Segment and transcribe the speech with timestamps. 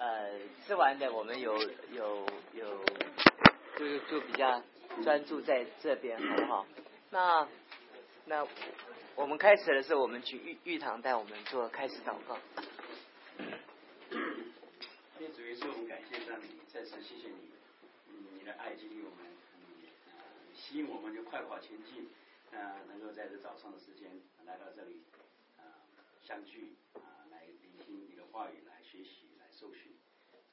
[0.00, 0.30] 呃，
[0.66, 1.54] 吃完的我们有
[1.92, 2.84] 有有，
[3.76, 4.62] 就就比较
[5.04, 6.66] 专注在这边，好不好？
[7.10, 7.46] 那
[8.24, 8.46] 那
[9.14, 12.38] 我们开始的时候，我们去玉玉堂带我们做开始祷告。
[15.18, 17.50] 天主耶稣，我们感谢上帝，再次谢谢你，
[18.38, 20.14] 你的爱激励我们，你呃
[20.54, 22.08] 吸引我们就快跑前进，
[22.52, 24.10] 呃，能够在这早上的时间
[24.46, 25.02] 来到这里，
[25.58, 25.64] 呃，
[26.22, 28.64] 相聚啊，来聆听你的话语，
[29.60, 29.92] 受训。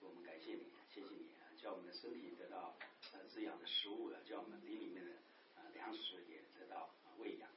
[0.02, 2.76] 我们感谢你，谢谢你，叫我们的身体得到
[3.14, 5.12] 呃滋养的食物，叫我们灵里面的
[5.56, 7.48] 呃粮食也得到喂养。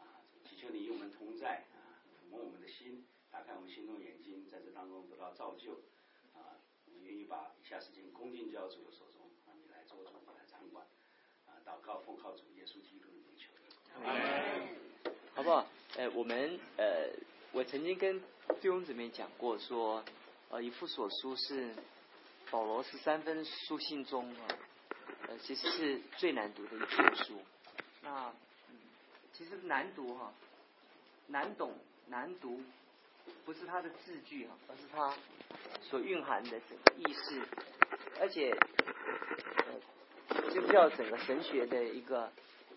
[0.00, 5.72] 啊，祈求你与我们同在啊，抚摸我们的心，打开我们心中眼睛，在这当中得到造就。
[6.32, 10.86] 啊，我们愿意把以下事情恭敬交主的手中，啊，你来做主，你来掌管。
[11.44, 13.52] 啊，祷告奉靠主耶稣基督的名求。
[15.34, 15.68] 好不好？
[15.98, 17.12] 呃，我们呃，
[17.52, 18.18] 我曾经跟
[18.60, 20.02] 弟兄姊妹讲过，说
[20.54, 21.74] 呃，一副所书是
[22.48, 24.46] 保罗十三分书信中啊，
[25.26, 27.42] 呃，其实是最难读的一卷书。
[28.02, 28.32] 那、
[29.32, 30.32] 其实难读哈、
[31.26, 32.62] 难懂、难读，
[33.44, 35.12] 不是它的字句哈，而是它
[35.82, 37.42] 所蕴含的整个意识，
[38.20, 38.56] 而且
[39.56, 42.30] 呃，这叫整个神学的一个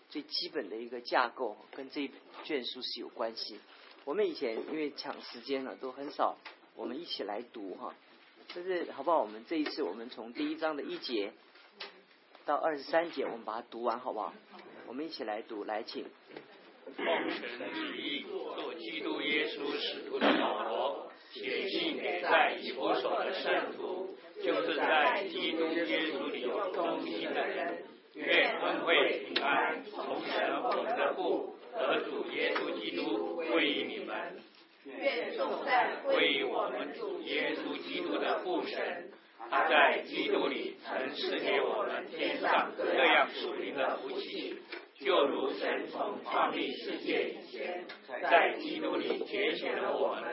[0.08, 2.10] 最基本的一个架构，跟这一
[2.42, 3.60] 卷书是有关系。
[4.04, 6.36] 我们以前因为抢时间了，都很少
[6.78, 7.92] 我们一起来读哈。
[8.54, 9.20] 但是好不好？
[9.20, 11.32] 我们这一次我们从第一章的一节
[12.46, 14.32] 到二十三节，我们把它读完好不好？
[14.86, 16.06] 我们一起来读，来请。
[16.96, 17.42] 奉神
[17.74, 27.84] 旨意，做基督耶稣使徒的保罗，写信给在以弗所的圣徒，就是在基督耶稣里有忠心的人，
[28.14, 34.40] 愿恩惠平安从神我们的父和主耶稣基督归于你们。
[34.96, 39.10] 愿颂赞归于我们主耶稣基督的父神，
[39.50, 44.58] 他在基督里曾赐给我们天上各样属灵的福气。
[45.00, 47.84] 就如神从创立世界以前，
[48.20, 50.24] 在基督里拣选了我们，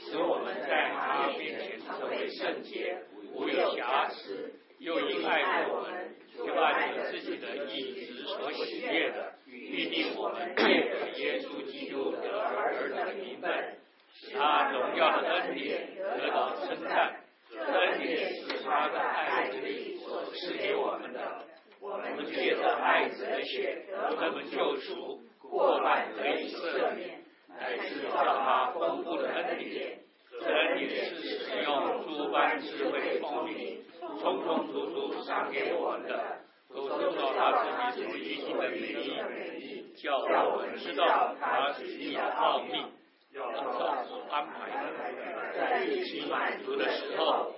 [0.00, 2.98] 使我们在他面前成为圣洁，
[3.32, 4.50] 无有瑕疵；
[4.80, 13.76] 又因爱我们，就按着自己的意志所喜悦的，预定我们借着耶稣基督得儿子的名分，
[14.38, 17.14] 他荣耀的恩典得到称赞。
[17.50, 21.20] 恩典是他的爱子里所赐给我们的。
[21.80, 23.86] 我们借着爱子的血
[24.18, 29.98] 得们救赎，过犯得以赦免，乃是照他丰富的恩典。
[30.40, 33.82] 这恩典是使用诸般智慧聪明，
[34.20, 42.84] 充充足足赏给我们的，都受到他自己所预定的美意，叫我们知道他旨意的奥秘，
[43.38, 44.68] 要照所安排，
[45.56, 47.52] 在日期满足的时候，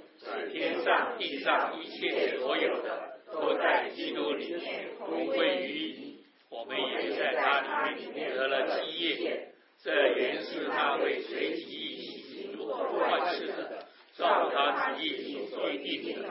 [0.52, 3.08] 天上地上一切所有的。
[3.32, 9.52] 都在基督里面归归于一，我们也在他里面得了基业。
[9.80, 13.86] 这原是那位随即一起进入万事的，
[14.18, 16.28] 照他旨意所预定的，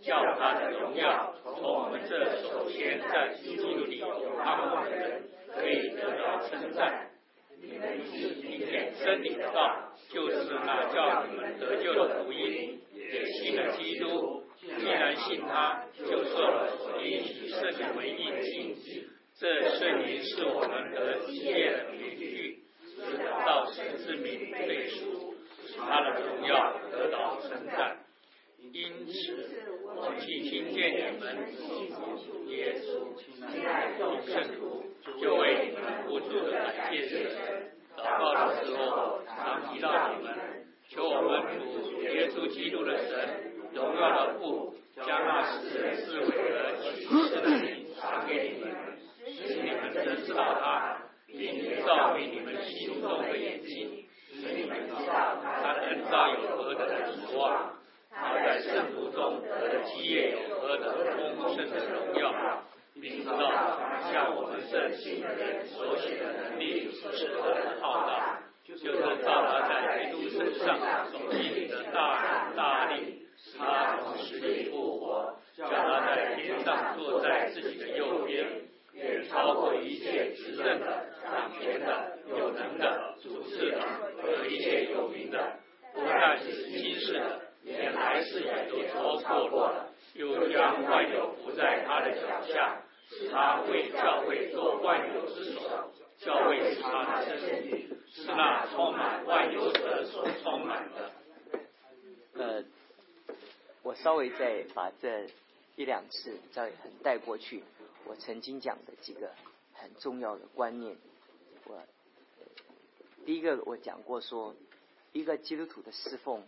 [0.00, 5.22] 叫他的荣耀从我们这首先在基督里有盼望的人
[5.54, 7.10] 可以得到称赞。
[7.60, 14.44] 你们是听见真理的道，就是那叫你们得救的福音，也信了基督。
[14.60, 19.08] 既然信他，就受了所应许圣灵为印记。
[19.36, 22.62] 这圣灵是我们得基业的凭据，
[22.96, 25.34] 是到神之名背书，
[25.66, 27.98] 使他的荣耀得到称赞。
[28.72, 29.12] 因此，
[29.96, 31.88] 我既听见你们信
[32.48, 33.16] 耶稣，
[33.52, 34.84] 亲爱众圣徒，
[35.20, 37.77] 就为你们不住的感谢神。
[38.04, 40.34] 祷告的时候，常提到你们，
[40.88, 43.52] 求我们主耶稣基督的神。
[43.74, 48.74] 荣耀的父将那使人视为的启示的灵赏给你们，
[49.26, 57.74] 使你们真知道他，并且照明你们心中的眼睛，使你们知道他的恩召有何等的指望，
[58.10, 60.90] 他在圣徒中得的基业有何等
[61.36, 62.32] 丰盛的荣耀，
[63.00, 63.78] 明知道
[64.10, 68.92] 像我们这信的人所写的能力是何等浩大，就是
[69.22, 70.78] 照他在基督身上
[71.10, 73.24] 所尽的大能大力。
[73.40, 78.44] 使他从死里复活，叫他在天上坐在自己的右边，
[78.92, 83.80] 也超过一切执政的、掌权的、有能的、主治的
[84.20, 85.38] 和一切有名的，
[85.94, 89.86] 不但是今世的，连来世也都超过了。
[90.14, 92.76] 又将万有伏在他的脚下，
[93.18, 95.60] 使他为教会做万有之首。
[96.18, 101.10] 教会是他的身体，是那充满万有者所充满的。
[102.34, 102.64] 呃。
[103.82, 105.26] 我稍微再把这
[105.76, 107.62] 一两次再很带过去，
[108.04, 109.30] 我曾经讲的几个
[109.72, 110.94] 很重要的观念。
[111.64, 111.80] 我
[113.24, 114.54] 第一个我讲过说，
[115.12, 116.42] 一个基督徒的侍奉，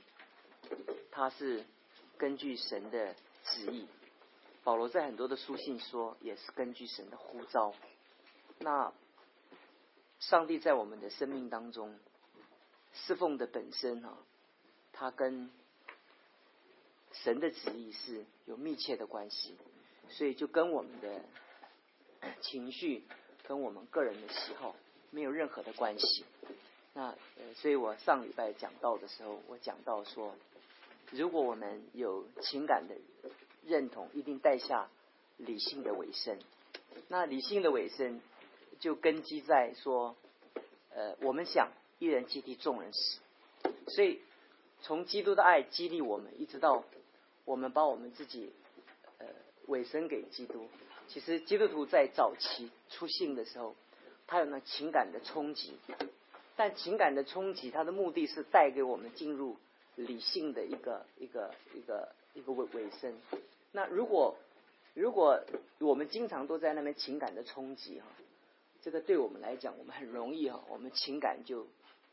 [1.11, 1.65] 他是
[2.19, 3.15] 根据神的
[3.45, 3.87] 旨意。
[4.63, 7.75] 保罗在很多的书信说，也是根据神的呼召。
[8.59, 8.93] 那
[10.19, 11.99] 上帝在我们的生命当中
[12.93, 14.19] 侍奉的本身啊，
[14.93, 15.51] 它跟
[17.13, 19.57] 神的旨意是有密切的关系，
[20.09, 21.23] 所以就跟我们的
[22.43, 23.05] 情绪
[23.47, 24.77] 跟我们个人的喜好
[25.11, 26.25] 没有任何的关系。
[26.93, 27.07] 那
[27.39, 30.37] 呃，所以我上礼拜讲到的时候，我讲到说，
[31.13, 32.95] 如果我们有情感的
[33.67, 34.89] 认同，一定带下
[35.37, 36.39] 理性的尾声。
[37.09, 38.21] 那理性的尾声
[38.79, 40.17] 就根基在说，
[40.95, 43.21] 呃，我们想一人接替众人死，
[43.89, 44.21] 所以
[44.83, 46.85] 从基督的爱激励我们，一直到
[47.45, 48.53] 我们把我们自己
[49.19, 49.27] 呃
[49.67, 50.69] 委身给基督。
[51.09, 53.75] 其实基督徒在早期出信的时候，
[54.27, 55.77] 他有那情感的冲击，
[56.57, 59.57] 但情感的冲击，它的目的是带给我们进入
[59.97, 63.15] 理性的一个一个一个一个尾尾声。
[63.73, 64.37] 那如果
[64.95, 65.41] 如果
[65.79, 68.07] 我们经常都在那边情感的冲击哈，
[68.83, 71.61] 这个对我们来讲，我们很容易哈，我们情感就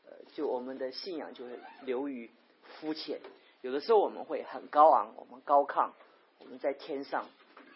[0.04, 2.30] 呃就我们的信仰就会流于
[2.62, 3.20] 肤浅。
[3.62, 5.90] 有的时候我们会很高昂，我们高亢，
[6.38, 7.24] 我们在天上；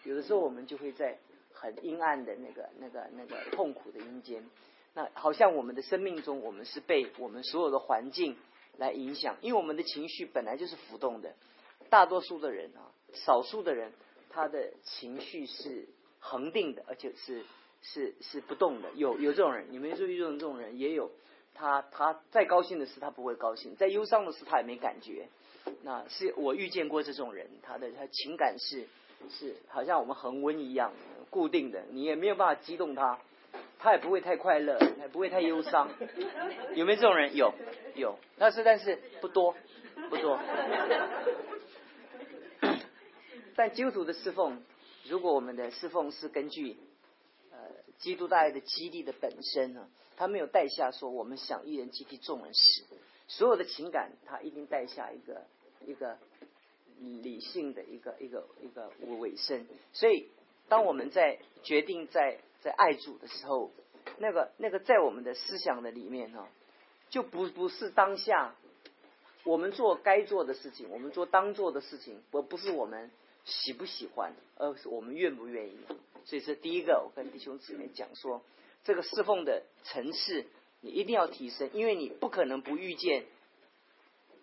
[0.05, 1.17] 有的时候我们就会在
[1.53, 4.43] 很阴暗的那个、那个、那个痛苦的阴间。
[4.93, 8.37] 那好像我们的生命中，我们是被我们所有的环境
[8.77, 11.33] 来影响，因为我们的情绪本来就是浮动的。
[11.89, 13.91] 大多数的人啊，少数的人，
[14.29, 15.87] 他的情绪是
[16.19, 17.43] 恒定的，而且是
[17.81, 18.89] 是是不动的。
[18.95, 21.11] 有有这种人，你们注意这种这种人也有。
[21.55, 25.27] 他他再高兴的事他不会高兴，再忧伤的事他也没感觉。
[25.83, 28.87] 那是我遇见过这种人，他的他情感是
[29.29, 30.91] 是好像我们恒温一样
[31.29, 33.19] 固定的，你也没有办法激动他，
[33.77, 35.87] 他也不会太快乐，也不会太忧伤。
[36.73, 37.35] 有没有这种人？
[37.35, 37.53] 有
[37.93, 39.55] 有，但是但是不多
[40.09, 40.39] 不多。
[43.55, 44.61] 但基督徒的侍奉，
[45.07, 46.75] 如果我们的侍奉是根据
[47.51, 47.57] 呃
[47.99, 52.83] 基督大爱的激励的本身呢，他没有带下说我们想一人接替众人时，
[53.27, 55.45] 所有的情感他一定带下一个
[55.85, 56.17] 一个
[56.99, 59.67] 理性的一个一个一个尾声。
[59.91, 60.29] 所以
[60.67, 63.71] 当我们在决定在在爱主的时候，
[64.17, 66.47] 那个那个在我们的思想的里面哈，
[67.09, 68.55] 就不不是当下
[69.43, 73.11] 我们做该做的事情，我们做当做的事情，而不是我们。
[73.45, 75.77] 喜不喜欢，而是我们愿不愿意。
[76.25, 78.41] 所以这第一个，我跟弟兄姊妹讲说，
[78.83, 80.45] 这个侍奉的层次
[80.81, 83.25] 你一定要提升，因为你不可能不遇见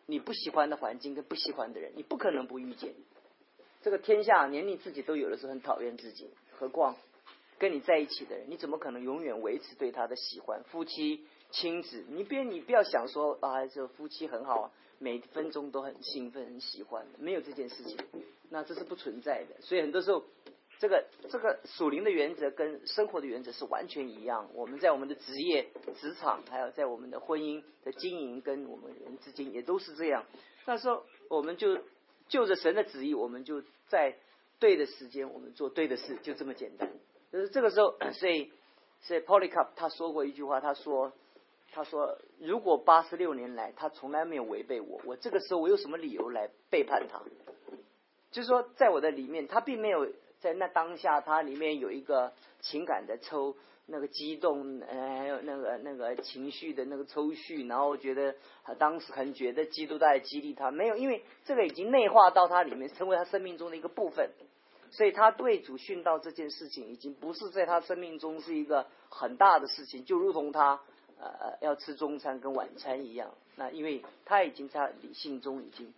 [0.07, 2.95] 你不喜欢的环境跟不喜欢的人，你不可能不遇见。
[3.83, 6.97] 这个天下连你自己都有的时候很讨厌自己，何况
[7.59, 10.63] 跟你在一起的人，你怎么可能永远维持对他的喜欢？
[10.65, 17.97] 夫妻、亲子，你别你不要想说啊，这夫妻很好，每分钟都很兴奋、很喜欢，没有这件事情。
[18.51, 20.25] 那这是不存在的，所以很多时候，
[20.81, 24.51] 这个这个属灵的原则跟生活的原则是完全一样。
[24.55, 25.69] 我们在我们的职业、
[26.01, 30.25] 职场，还有在我们的婚姻的经营跟我们人之间，也都是这样。
[30.67, 31.79] 那时候，我们就
[32.29, 34.17] 就着神的旨意，我们就在
[34.59, 36.91] 对的时间，我们做对的事，就这么简单。
[37.31, 38.51] 就是这个时候，所以
[39.01, 41.13] 所以 Polycarp 他说过一句话，他说
[41.71, 47.23] 他说如果八十六年来他从来没有违背我，我这个时候我有什么理由来背叛他？
[48.31, 50.07] 就是说，在我的里面，他并没有
[50.39, 53.57] 在那当下，他里面有一个情感的抽，
[53.87, 64.31] 那个激动，呃，还有那个那个情绪的那个抽蓄，然后觉得他当时很觉得基督在激励他，没有，因为这个已经内化到他里面，成为他生命中的一个部分，
[64.93, 70.81] 所以他对主殉道这件事情，已经不是在他生命中是一个很大的事情，就如同他
[71.19, 75.93] 呃要吃中餐跟晚餐一样，那因为他已经在理性中已经。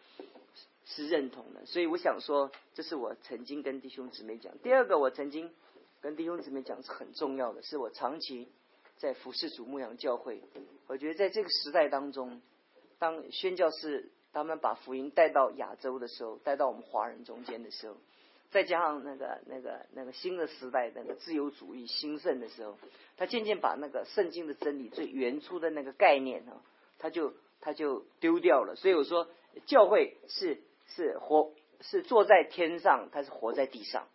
[0.95, 4.53] 是认同的，所以我想说，这是我曾经跟弟兄姊妹讲。
[4.59, 5.51] 第二个，我曾经
[6.03, 8.49] 跟弟兄姊妹讲是很重要的，是我长期
[8.99, 10.43] 在服侍主牧养教会。
[10.89, 12.43] 我觉得在这个时代当中，
[12.99, 17.97] 当宣教士他们把福音带到亚洲的时候，带到我们华人中间的时候，
[18.51, 22.77] 再加上那个那个那个新的时代那个自由主义兴盛的时候，
[23.17, 26.61] 他渐渐把那个圣经的真理最原初的那个概念呢，
[26.99, 27.33] 他就
[27.63, 28.77] 他就丢掉了。
[28.77, 29.27] 所以我说，
[29.65, 30.61] 教会是。
[30.95, 34.07] 是活是坐在天上，他是活在地上，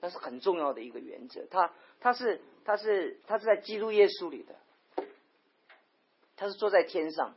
[0.00, 1.46] 那是很重要的一个原则。
[1.50, 4.54] 他他是他是他是在基督耶稣里的，
[6.36, 7.34] 他是坐在天上，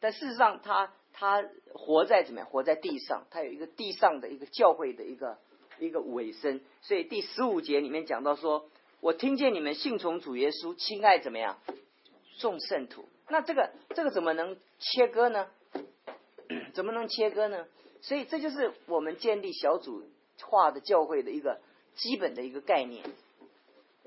[0.00, 2.48] 但事实上他他活在怎么样？
[2.48, 5.38] 活在地上，他有一个地上的一个教会的一个
[5.78, 6.60] 一个尾声。
[6.82, 8.68] 所以第十五节里面讲到说，
[9.00, 11.58] 我听见你们信从主耶稣，亲爱怎么样？
[12.38, 13.08] 众圣徒。
[13.28, 15.48] 那这个这个怎么能切割呢？
[16.74, 17.66] 怎么能切割呢？
[18.02, 20.04] 所以这就是我们建立小组
[20.42, 21.60] 化的教会的一个
[21.94, 23.04] 基本的一个概念。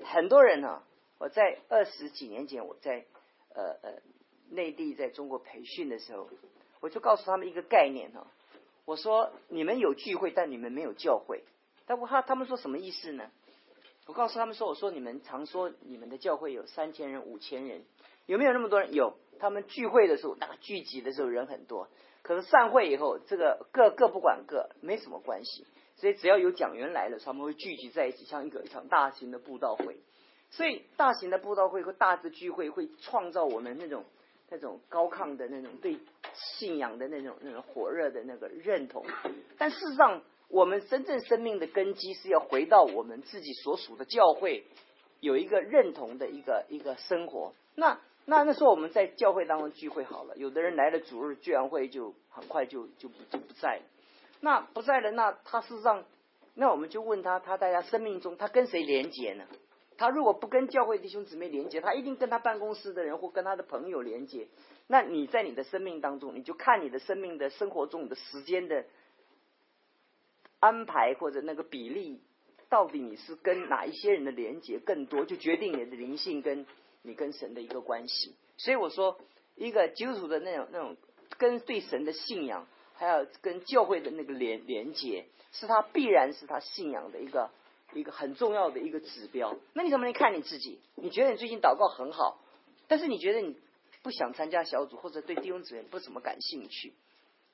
[0.04, 0.82] 很多人呢，
[1.18, 3.06] 我在二十几年前，我在
[3.54, 4.02] 呃呃
[4.50, 6.28] 内地在中国培训的时候，
[6.80, 8.26] 我就告诉他们一个概念哈，
[8.84, 11.42] 我说你们有聚会，但你们没有教会。
[11.86, 13.30] 但我他他们说什么意思呢？
[14.06, 17.82] 我告诉他们说，我说你们常说你们的教会有三千人、五千人，
[18.26, 18.92] 有没有那么多人？
[18.92, 19.16] 有。
[19.38, 21.88] 他们聚会的时候，那个聚集的时候人很多，
[22.26, 25.64] 可是散会以后，这个各各不管各，没什么关系。
[25.94, 29.96] 所以只要有讲员来了，他们会聚集在一起，像一个一场大型的布道会。
[30.50, 34.04] 所以大型的布道会和大字聚会会创造我们那种
[34.50, 36.00] 那种高亢的那种对
[36.34, 39.06] 信仰的那种那种火热的那个认同。
[39.56, 44.64] 但事实上，我们真正生命的根基是要回到我们自己所属的教会，
[45.20, 47.54] 有一个认同的一个一个生活。
[47.76, 53.82] 那那那时候我们在教会当中聚会好了，有的人来了主日聚完会就很快就就不就不在了。
[54.40, 56.04] 那不在了，那他事实上，
[56.54, 59.46] 那我们就问他，他大家生命中他跟谁连结呢？
[59.96, 64.48] 他如果不跟教会弟兄姊妹连接，他一定跟他办公室的人或跟他的朋友连接。
[64.88, 68.84] 那你在你的生命当中，你就看你的生命的生活中的时间的
[70.60, 72.20] 安排或者那个比例，
[72.68, 76.66] 到底你是跟哪一些人的连接更多，就决定你的灵性跟
[77.06, 78.34] 你跟神的一个关系。
[78.58, 79.18] 所以我说，
[79.54, 80.96] 一个基督徒的那种那种
[81.38, 87.50] 跟对神的信仰，还有跟教会的那个连连接，是他必然是他信仰的一个。
[87.94, 90.80] 一个很重要的一个指标，那你怎么能看你自己？
[90.96, 92.36] 你觉得你最近祷告很好，
[92.88, 93.56] 但是你觉得你
[94.02, 96.92] 不想参加小组，或者对弟兄姊妹不怎么感兴趣，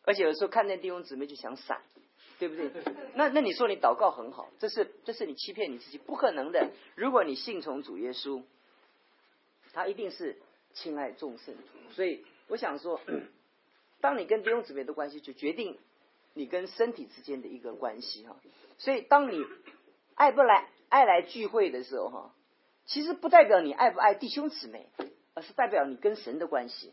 [0.05, 1.83] 而且有时候看见弟兄姊妹就想闪，
[2.39, 2.73] 对不对？
[3.15, 6.71] 那那你说你祷告很好，这是这是你欺骗你自己，不可能的。
[6.97, 8.43] 如果你信从主耶稣，
[9.73, 10.39] 他一定是
[10.73, 11.93] 亲爱众圣徒。
[11.95, 13.01] 所以我想说，
[14.01, 15.79] 当你跟弟兄姊妹的关系，就决定
[16.35, 18.37] 你跟身体之间的一个关系哈。
[18.79, 19.45] 所以当你。
[20.15, 22.35] 爱不来爱来聚会的时候哈，
[22.85, 24.87] 其实不代表你爱不爱弟兄姊妹，
[25.33, 26.93] 而是代表你跟神的关系。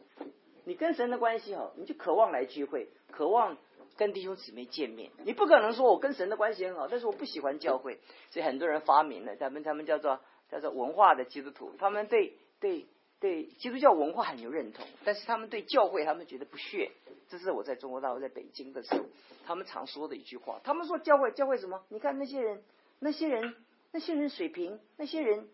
[0.64, 3.58] 你跟神的关系哈，你就渴望来聚会，渴望
[3.98, 5.12] 跟弟兄姊妹见面。
[5.26, 8.00] 你不可能说我跟神的关系很好，但是我不喜欢教会。
[8.32, 12.88] 所以很多人发明了，他们他们叫做叫做文化的基督徒，他们对对
[13.20, 16.92] 对基督教文化很有认同，但是他们对教会他们觉得不屑。
[17.30, 19.06] 这是我在中国大陆在北京的时候，
[19.46, 20.60] 他们常说的一句话。
[20.64, 21.84] 他们说教会教会什么？
[21.90, 22.64] 你看那些人。
[23.02, 23.56] 那些人，
[23.94, 25.48] 那些人水平，那些人，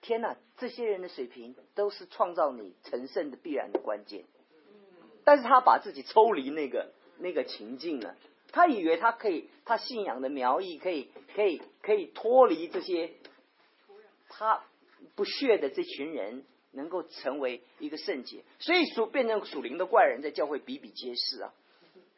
[0.00, 0.34] 天哪！
[0.56, 4.24] 这些人的水平都是创造你成圣的必然的关键。
[5.22, 8.16] 但是他把自己抽离那个那个情境了，
[8.50, 13.12] 他以为他可以，他信仰的苗裔可以，可以，可以脱离这些
[14.30, 14.64] 他
[15.14, 21.52] 不屑的这群人，能够成为一个圣洁，所以属变成属灵的怪人，在教会比比皆是啊。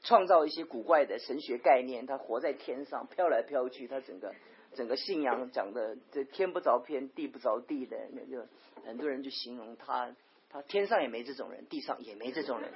[0.02, 4.34] 创造一些古怪的神学概念，他活在天上飘来飘去，他整个。
[4.74, 8.46] 整个信仰讲的这天不着天地不着地的，那就
[8.86, 10.16] 很多人就形容他，
[10.48, 12.72] 他天上也没这种人，地上也没这种人。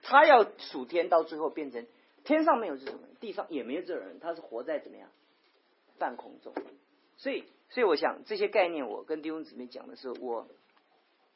[0.00, 1.86] 他要数天，到最后变成
[2.24, 5.10] 天上没有这种人，地上也没有这种人，他是活在怎么样
[5.98, 6.54] 半空中。
[7.18, 10.48] 所以，所以我想这些概念，我跟弟兄姊妹讲的时候，我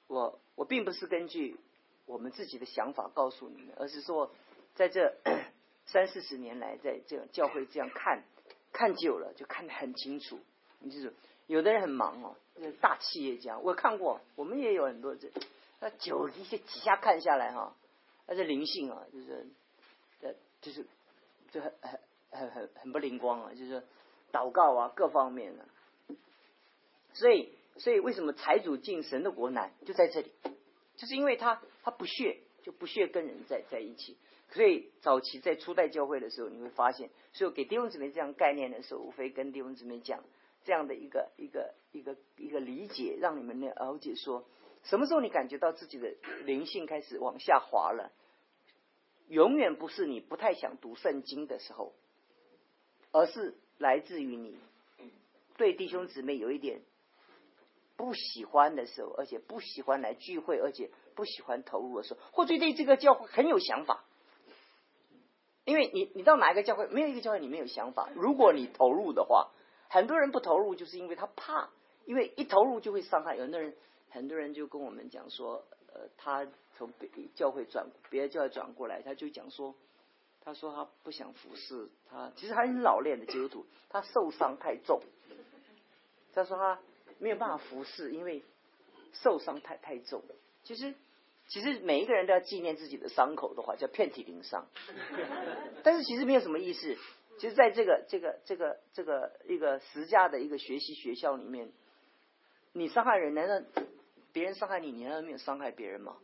[0.07, 1.59] 我我并不是根据
[2.07, 4.33] 我们自己的想法告诉你们，而是说
[4.75, 5.15] 在这。
[5.85, 8.23] 三四十年来，在这教会这样看，
[8.73, 10.39] 看久了就看得很清楚。
[10.79, 11.12] 你记住，
[11.49, 12.37] 有的人很忙哦，
[12.81, 15.29] 大企业家，我看过，我们也有很多这，
[15.81, 17.75] 那久一些几下看下来哈，
[18.29, 19.49] 那是灵性啊，就是，
[20.21, 20.87] 呃，就是
[21.51, 23.83] 就很很很很很不灵光啊，就是
[24.31, 25.65] 祷告啊各方面的。
[27.14, 30.31] 所以，所以为什么财主进神的国难就在这里，
[30.97, 34.16] 就是因为他他不屑，就不屑跟人在在一起。
[34.50, 40.23] 所以早期在初代教会的时候，你会发现，所以给弟兄姊妹这样概念的时候，无非跟弟兄姊妹讲
[40.64, 44.45] 这样的一个一个一个一个理解，让你们了解说，
[44.85, 46.14] 什么时候你感觉到自己的
[46.45, 48.12] 灵性开始往下滑了，
[49.28, 51.95] 永远不是你不太想读圣经的时候，
[53.11, 54.59] 而是来自于你
[55.57, 56.83] 对弟兄姊妹有一点
[58.02, 64.02] 不喜欢的时候，而且不喜欢来聚会，而且不喜欢投入的时候，或者对这个教会很有想法。
[65.64, 68.11] 因为你，你到哪一个教会，没有一个教会你没有想法。
[68.16, 69.52] 如果你投入的话，
[69.88, 71.71] 很多人不投入，就是因为他怕，
[72.04, 73.37] 因为一投入就会伤害。
[73.37, 73.76] 有的人，
[74.11, 76.44] 很多人就跟我们讲说，呃，他
[76.76, 79.76] 从别教会转别的教会转过来，他就讲说，
[80.40, 85.00] 他说他不想服侍他，其实他很老练的基督徒，他受伤太重，
[86.35, 86.80] 他说他
[87.23, 88.43] 没有办法服侍，因为
[89.12, 90.23] 受伤太太重。
[90.64, 90.93] 其实
[91.47, 94.67] 其实每一个人都要纪念自己的伤口的话，叫遍体鳞伤，
[95.85, 96.97] 但是其实没有什么意思。
[97.38, 101.73] 其实在这个这个这个这个一个实价的一个学习学校里面，
[102.73, 103.67] 你伤害人，难道
[104.33, 106.17] 别人伤害你，你难道没有伤害别人吗？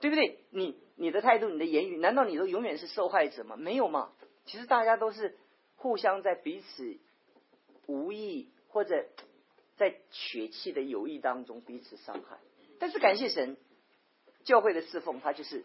[0.00, 0.38] 对不对？
[0.50, 3.56] 你你的态度，你的言语，难道你都永远是受害者吗？
[3.56, 4.12] 没有嘛？
[4.46, 5.36] 其实大家都是
[5.76, 6.96] 互相在彼此
[7.86, 9.06] 无意或者
[9.80, 12.36] 在血气的友谊当中彼此伤害。
[12.78, 13.56] 但是感谢神，
[14.44, 15.64] 教会的侍奉，它就是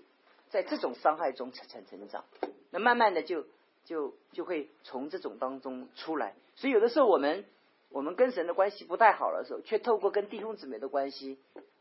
[0.50, 2.24] 在这种伤害中成成成长，
[2.72, 3.45] 那慢慢的就
[3.84, 6.34] 就就会从这种当中出来。
[6.55, 7.43] 所以有的时候我们
[7.89, 11.38] 我们跟神的关系不太好的时候，却透过跟弟兄姊妹的关系。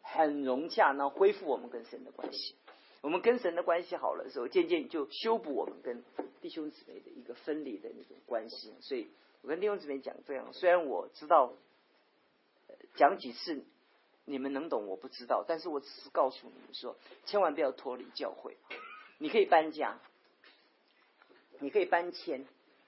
[0.07, 2.55] 很融洽，然后恢复我们跟神的关系。
[3.01, 6.05] 我们跟神的关系好了的时候，渐渐就修补我们跟
[6.43, 8.75] 弟兄姊妹的一个分离的那种关系。
[8.81, 9.09] 所以
[9.41, 11.55] 我跟弟兄姊妹讲这样，虽然我知道
[12.95, 13.65] 讲几次
[14.25, 18.57] 你们能懂，我不知道，但是我只是告诉你们说，千万不要脱离教会。
[19.19, 19.99] 你可以搬家，
[21.61, 22.47] 你可以搬迁，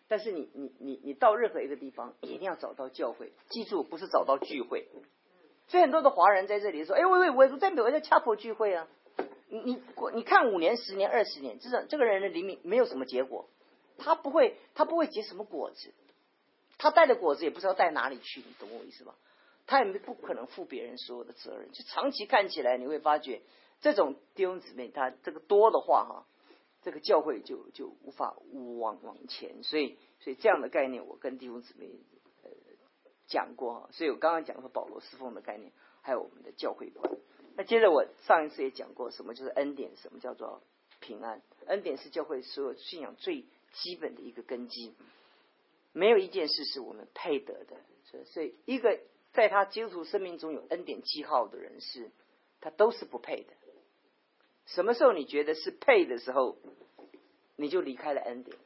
[0.09, 3.33] 但是你你你你到任何一个地方，一定要找到教会。
[3.49, 4.89] 记住，不是找到聚会。
[5.69, 8.89] 所以很多的华人在这里说：“哎，喂喂，我在美国在恰普聚会啊，
[9.49, 9.83] 你你
[10.15, 13.49] 你看五年、十年、二十年，这种这个人的灵命没有什么结果，
[13.99, 15.93] 他不会他不会结什么果子，
[16.79, 19.15] 他带的果子也不知道带哪里去，你懂我意思吧？
[19.67, 21.71] 他也不可能负别人所有的责任。
[21.73, 23.43] 就长期看起来，你会发觉
[23.81, 26.27] 这种弟兄姊妹，他这个多的话哈，
[26.83, 29.63] 这个教会就就无法往往前。
[29.63, 31.91] 所以所以这样的概念，我跟弟兄姊妹
[32.43, 32.51] 呃。”
[33.29, 37.13] 讲过，所以我刚刚讲说保罗侍奉的概念，还有我们的教会观。
[37.57, 40.63] 那接着我上一次也讲过，什么就是恩典，什么叫做
[41.01, 41.43] 平安？
[41.67, 44.95] 恩典是教会所有信仰最基本的一个根基。
[45.93, 47.77] 没有一件事是我们配得的，
[48.27, 49.01] 所以一个
[49.37, 52.11] 在他基督徒生命中有恩典记号的人士，
[52.63, 53.53] 他都是不配的。
[54.65, 56.57] 什么时候你觉得是配的时候，
[57.55, 58.57] 你就离开了恩典，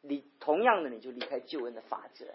[0.00, 2.26] 你同样的你就离开救恩的法则。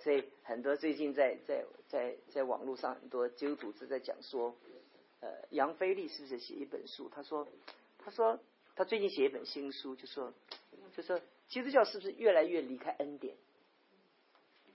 [0.00, 4.56] 所以很多最近在在在在网络上很多基督组织在讲说，
[5.20, 7.10] 呃，杨飞利是不是写一本书？
[7.10, 7.46] 他说，
[7.98, 8.40] 他说
[8.74, 10.32] 他最近写一本新书，就说
[10.96, 13.36] 就说基督教是不是越来越离开恩典，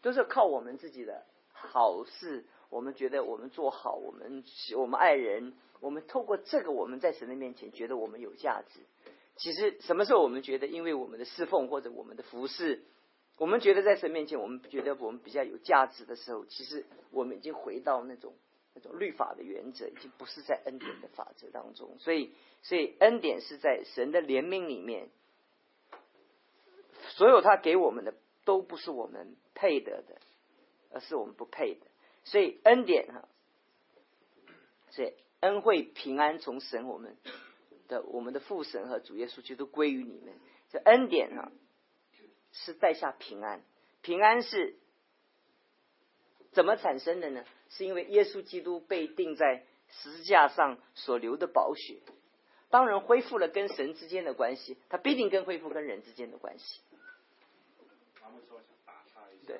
[0.01, 1.25] 都是靠我们自己的
[1.67, 4.43] 好事，我们觉得我们做好，我们
[4.77, 8.81] 我们爱人，我们透过这个我们在神的面前觉得我们有价值。
[9.35, 12.83] 其实什么时候我们觉得因为我们的侍奉或者我们的服饰？
[13.39, 18.35] 我们觉得在神面前，我们觉得我们比较有价值的时候，其实我们已经回到那种
[18.75, 21.97] 那种律法的原则，已经不是在恩典的法则当中。
[21.97, 25.09] 所以，所以恩典是在神的怜悯里面，
[27.07, 28.13] 所有他给我们的
[28.45, 30.21] 都不是我们配得的，
[30.93, 31.85] 而是我们不配的。
[32.23, 33.27] 所以恩典哈，
[34.91, 37.17] 所以恩惠平安从神我们
[37.87, 40.33] 的我们的父神和主耶稣基督归于你们。
[40.69, 41.51] 这恩典哈。
[42.55, 43.63] 是在下平安，
[44.03, 44.77] 平安是
[46.51, 47.43] 怎么产生的呢？
[47.69, 51.97] 是因为耶稣基督被钉在十字架上所流的宝血。
[52.69, 56.81] 当人恢复了跟神之间的关系，他必定跟恢复跟人之间的关系。
[59.47, 59.59] 对。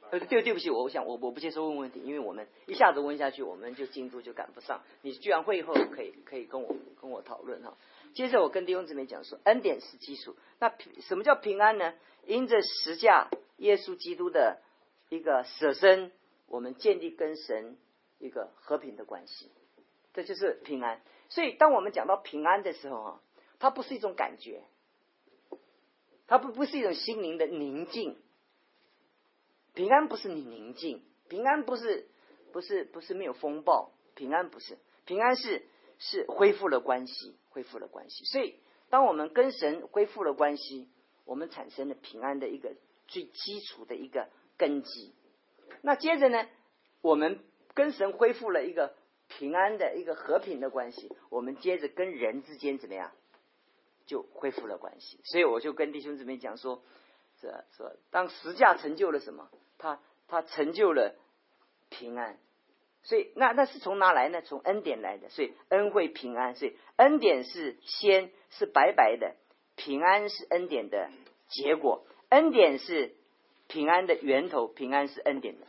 [0.11, 4.81] 呃对，对不起，我想我我不接受问问题，因为我们一下子问下去，我们就进度就赶不上。
[5.03, 7.77] 你居然会以后可以可以跟我跟我讨论哈。
[8.13, 10.35] 接着我跟弟兄姊妹讲说，恩典是基础。
[10.59, 11.93] 那什么叫平安呢？
[12.25, 14.59] 因着十架耶稣基督的
[15.07, 16.11] 一个舍身，
[16.47, 17.77] 我们建立跟神
[18.19, 19.49] 一个和平的关系，
[20.13, 21.01] 这就是平安。
[21.29, 23.21] 所以当我们讲到平安的时候啊，
[23.59, 24.61] 它不是一种感觉，
[26.27, 28.17] 它不不是一种心灵的宁静。
[29.73, 32.07] 平安不是你宁静，平安不是
[32.51, 35.65] 不是不是没有风暴，平安不是平安是
[35.99, 37.37] 是恢复了关系。
[37.53, 38.55] 恢复了关系，所以
[38.89, 40.87] 当我们跟神恢复了关系，
[41.25, 42.73] 我们产生了平安的一个
[43.09, 45.13] 最基础的一个根基。
[45.81, 46.47] 那接着呢，
[47.01, 48.95] 我们跟神恢复了一个
[49.27, 53.11] 平安的一个和平的关系，我们接着跟人之间怎么样，
[54.05, 55.19] 就恢复了关系。
[55.25, 56.81] 所以我就跟弟兄姊妹讲说，
[57.41, 59.49] 这这当十架成就了什么？
[59.77, 61.15] 他他成就了
[61.89, 62.37] 平安。
[63.03, 64.43] 所以，那那是从哪来呢？
[64.43, 65.27] 从恩典来的。
[65.29, 69.35] 所以恩惠平安，所以恩典是先是白白的，
[69.75, 71.09] 平安是恩典的
[71.47, 72.05] 结果。
[72.29, 73.15] 恩典是
[73.67, 75.65] 平安的源头，平安是恩典的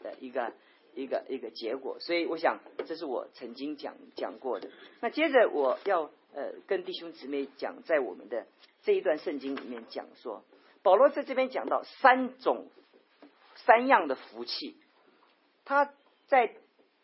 [0.00, 0.52] 的一个
[0.94, 1.98] 一个一个结果。
[2.00, 4.68] 所以我想，这是我曾经讲讲过的。
[5.00, 8.48] 那接着我要呃跟弟兄姊妹讲，在我们的
[8.82, 10.42] 这一段圣经里面讲说，
[10.82, 12.68] 保罗在这边讲到三种
[13.54, 14.76] 三样的福气，
[15.64, 15.92] 他
[16.26, 16.56] 在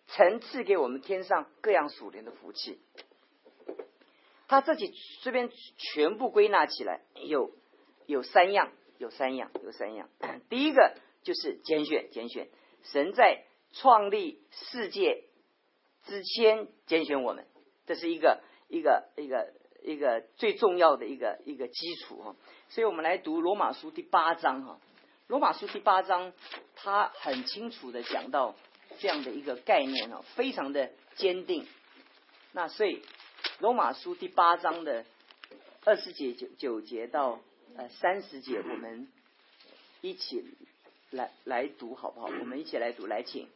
[0.06, 2.80] 层次给我们天上各样属灵的福气。
[4.48, 7.52] 他自己这边全部归纳起来，有
[8.06, 10.08] 有三样，有三样，有三样。
[10.48, 12.48] 第一个就是拣选，拣选。
[12.84, 15.24] 神在创立世界
[16.04, 17.46] 之前拣选我们，
[17.86, 22.36] 这是一个一个一个一个最重要的一个一个基础哈。
[22.68, 24.78] 所以我们来读罗马书第八章哈。
[25.26, 26.32] 罗马书第八章，
[26.74, 28.54] 他很清楚的讲到
[28.98, 31.66] 这样的一个概念哦，非常的坚定。
[32.52, 33.02] 那所以。
[33.60, 35.04] 罗马书第八章的
[35.84, 37.40] 二十节九九节到
[37.76, 39.08] 呃三十节，我们
[40.00, 40.44] 一起
[41.10, 42.26] 来来读好不好？
[42.26, 43.48] 我们一起来读，来请。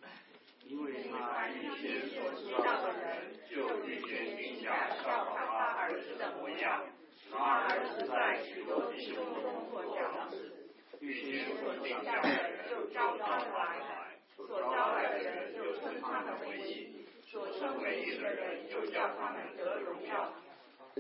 [0.73, 6.83] 因为他预先所知道的人，就预先定下效法他儿子的模样。
[7.31, 7.37] 他
[7.69, 10.51] 儿子在许多弟兄中做长子，
[11.01, 17.05] 预先所定下的人就招他来，所招来的人就称他们为义。
[17.31, 20.33] 所称为义的人，就叫他们得荣耀。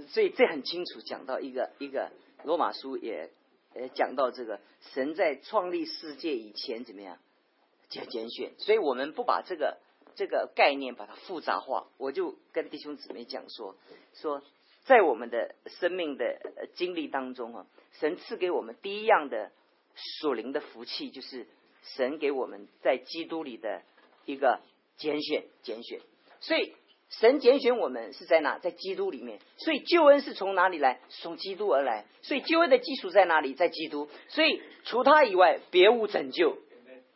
[0.08, 2.11] 所以这很清楚讲到一个一个
[2.44, 3.30] 罗马书也
[3.72, 7.16] 呃讲到这个神在创立世界以前怎么样
[7.92, 9.76] 拣拣选，所以我们不把这个
[10.14, 11.88] 这个概念把它复杂化。
[11.98, 13.76] 我就跟弟兄姊妹讲说
[14.14, 14.42] 说，
[14.85, 16.40] 在我们的生命的
[16.74, 17.66] 经历当中啊，
[18.00, 19.52] 神赐给我们第一样的
[19.94, 21.46] 属灵的福气，就是
[21.83, 23.83] 神给我们在基督里的
[24.24, 24.61] 一个
[24.96, 26.00] 拣选拣选。
[26.40, 26.74] 所以
[27.11, 28.59] 神拣选我们是在哪？
[28.59, 29.38] 在基督里面。
[29.59, 30.98] 所以救恩是从哪里来？
[31.11, 32.07] 从基督而来。
[32.22, 33.52] 所以救恩的基础在哪里？
[33.52, 34.09] 在基督。
[34.28, 36.57] 所以除他以外，别无拯救。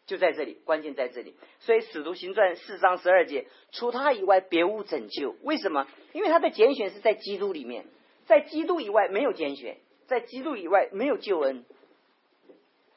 [0.07, 1.35] 就在这里，关键在这里。
[1.61, 5.37] 所以使徒行传四章十二节，除他以外，别无拯救。
[5.43, 5.87] 为什么？
[6.13, 7.85] 因为他的拣选是在基督里面，
[8.27, 11.65] 在基督以外没有拣选，在基督以外没有救恩。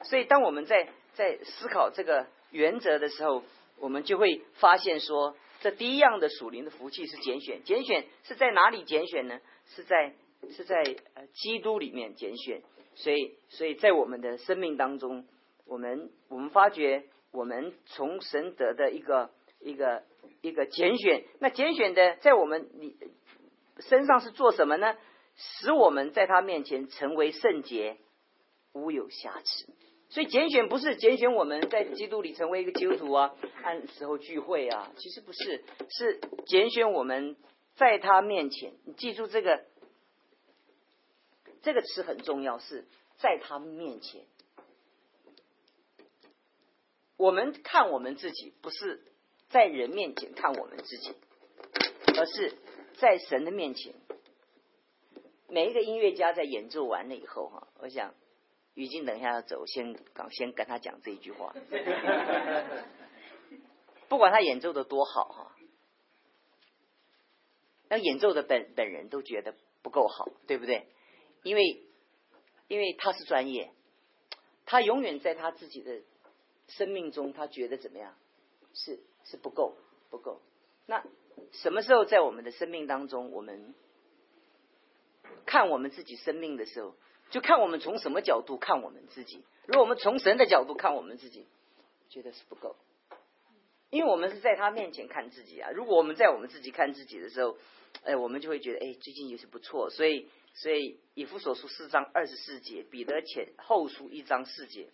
[0.04, 3.42] 所以当我们在在思考这个原则的时候，
[3.78, 5.36] 我们就会发现说。
[5.62, 9.38] 这第一样的属灵的福气是拣选，拣选是在哪里拣选呢？
[9.66, 10.14] 是在
[10.52, 10.76] 是在
[11.12, 12.62] 呃基督里面拣选，
[12.94, 15.26] 所以所以在我们的生命当中，
[15.70, 19.30] 我们我们发觉我们从神得的一个
[19.60, 20.02] 一个
[20.40, 22.96] 一个拣选，那拣选的在我们你
[23.78, 24.96] 身上是做什么呢？
[25.36, 27.98] 使我们在他面前成为圣洁，
[28.72, 29.72] 无有瑕疵。
[30.08, 37.36] 所以拣选不是拣选我们在基督里成为一个基督徒啊，按时候聚会啊，其实不是，是拣选我们
[37.76, 38.72] 在他面前。
[38.84, 39.64] 你记住这个
[41.62, 42.86] 这个词很重要，是
[43.18, 44.22] 在他面前。
[47.20, 49.04] 我们看我们自己，不是
[49.50, 51.14] 在人面前看我们自己，
[52.18, 52.54] 而是
[52.94, 53.92] 在神的面前。
[55.46, 58.14] 每一个音乐家在演奏完了以后，哈，我想。
[58.72, 61.54] 雨静，等一下要走，先刚先跟他讲这一句话。
[64.08, 65.56] 不管他演奏的多好哈，
[67.90, 70.86] 那演奏的本本人都觉得不够好，对不对？
[71.42, 71.82] 因为
[72.68, 73.72] 因为他是专业，
[74.64, 76.00] 他永远在他自己的
[76.70, 78.14] 生命中，他觉得怎么样？
[78.72, 79.76] 是是不够
[80.10, 80.40] 不够。
[80.86, 81.04] 那
[81.52, 83.74] 什么时候在我们的生命当中，我们
[85.46, 86.94] 看我们自己生命的时候？
[87.30, 89.44] 就看我们从什么角度看我们自己。
[89.66, 91.46] 如果我们从神的角度看我们自己，
[92.08, 92.74] 觉得是不够，
[93.88, 95.70] 因为我们是在他面前看自己啊。
[95.70, 97.56] 如果我们在我们自己看自己的时候，
[98.02, 99.90] 哎，我们就会觉得哎，最近也是不错。
[99.90, 104.90] 所以，所以以弗所书四章二十四节，彼得前后书一章四节，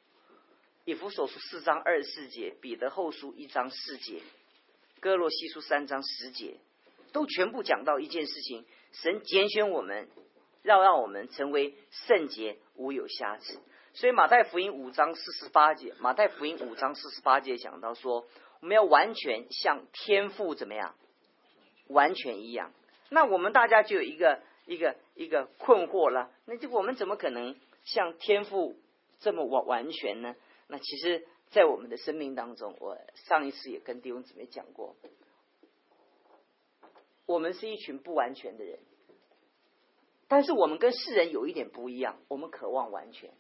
[0.87, 4.23] 以弗所书四章二十四节，彼得后书一章四节，
[5.01, 6.59] 哥罗西书三章十节，
[7.13, 10.09] 都全部讲到一件事情：神拣选我们。
[10.63, 13.61] 要让我们成为圣洁，无有瑕疵。
[13.95, 18.27] 所以马太福音五章四十八节，马太福音五章四十八节讲到说，
[18.61, 20.97] 我们要完全像天父怎么样，
[21.87, 22.73] 完全一样。
[23.11, 28.77] 那我们大家就有一个一个一个困惑了，那就我们怎么可能像天父
[29.21, 30.35] 这么完完全呢？
[30.69, 34.97] 那其实，在我们的生命当中，我上一次也跟弟兄姊妹讲过，
[37.25, 38.79] 我们是一群不完全的人。
[40.29, 43.33] 但是我们跟世人有一点不一样，我们渴望完全，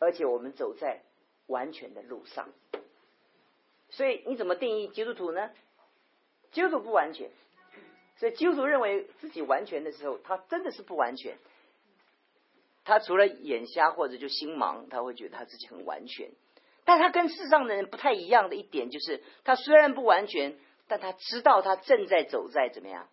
[0.00, 1.02] 而且我们走在
[1.46, 2.52] 完全的路上。
[3.90, 5.52] 所以你怎么定义基督徒呢？
[6.50, 7.30] 基督徒不完全，
[8.16, 11.38] 所以基督徒认为自己完全的时候，他真的是不完全。
[12.82, 16.32] 他除了眼瞎或者就心盲，他会觉得他自己很完全。
[16.84, 23.08] 但他跟世上的人不太一样的一点就是，他虽然不完全，但他知道他正在走在怎么样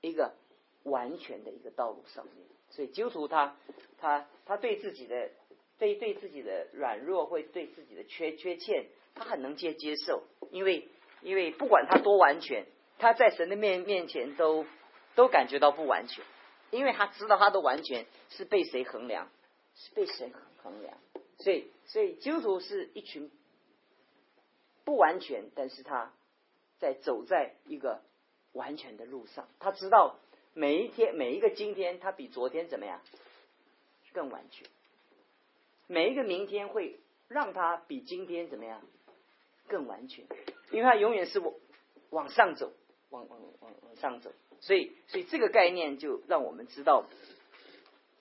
[0.00, 0.34] 一个
[0.82, 2.34] 完全的一个道路上面。
[2.70, 3.56] 所以基督徒他
[3.98, 5.30] 他他对自己的
[5.78, 10.88] 对对自己的软弱，会对自己的缺缺陷，他很能接接受，因为
[11.22, 12.66] 因为不管他多完全，
[12.98, 14.66] 他在神的面面前都
[15.14, 16.24] 都感觉到不完全，
[16.70, 19.30] 因为他知道他的完全是被谁衡量，
[19.76, 20.96] 是被谁衡量。
[21.38, 23.30] 所以，所以基督徒是一群
[24.84, 26.12] 不完全，但是他
[26.78, 28.00] 在走在一个
[28.52, 29.48] 完全的路上。
[29.58, 30.16] 他知道
[30.54, 33.00] 每一天、每一个今天，他比昨天怎么样
[34.12, 34.66] 更完全。
[35.86, 38.80] 每一个明天会让他比今天怎么样
[39.68, 40.24] 更完全，
[40.70, 41.54] 因为他永远是往
[42.10, 42.72] 往上走，
[43.10, 44.32] 往往往往上走。
[44.60, 47.06] 所以，所以这个概念就让我们知道，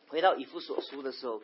[0.10, 1.42] 回到以弗所书的时候。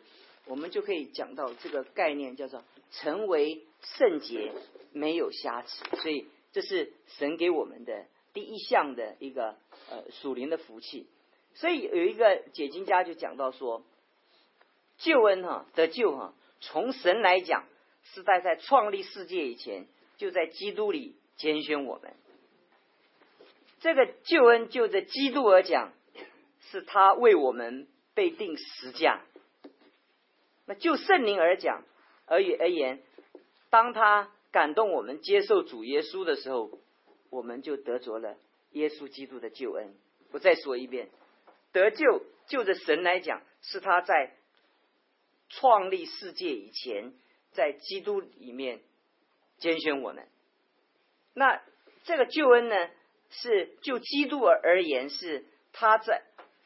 [0.50, 4.50] 我们就可以讲到这个概念，叫做成为圣洁，
[4.92, 5.84] 没有瑕疵。
[6.02, 9.56] 所以这是神给我们的第一项的一个
[9.88, 11.06] 呃属灵的福气。
[11.54, 13.84] 所以有一个解经家就讲到说，
[14.98, 17.64] 救恩哈得救哈，从神来讲
[18.02, 19.86] 是在在创立世界以前
[20.16, 22.12] 就在基督里拣选我们。
[23.78, 25.92] 这个救恩就着基督而讲，
[26.72, 29.22] 是他为我们被定十架。
[30.74, 31.84] 就圣灵而讲，
[32.26, 33.02] 而而言，
[33.70, 36.70] 当他感动我们接受主耶稣的时候，
[37.30, 38.36] 我们就得着了
[38.72, 39.94] 耶稣基督的救恩。
[40.32, 41.08] 我再说一遍，
[41.72, 44.34] 得救就着神来讲，是他在
[45.48, 47.12] 创立世界以前，
[47.52, 48.80] 在基督里面
[49.58, 50.26] 拣选我们。
[51.34, 51.60] 那
[52.04, 52.90] 这个救恩呢，
[53.30, 56.22] 是就基督而而言，是他在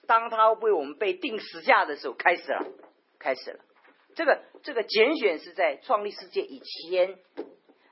[0.07, 2.67] 当他为我们被定十架的时候开始了，
[3.19, 3.61] 开始了。
[4.15, 7.19] 这个这个拣选是在创立世界以前，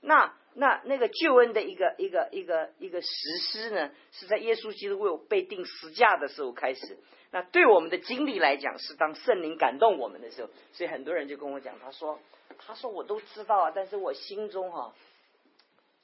[0.01, 3.09] 那那那个救恩的一个一个一个一个实
[3.41, 6.99] 施呢，是在耶稣基督为我被定十架的时候开始。
[7.31, 10.51] 那对我们的经历来讲，是当圣灵感动我们的时候。
[10.73, 12.19] 所以很多人就跟我讲，他说
[12.59, 14.95] 他说我都知道啊，但是我心中哈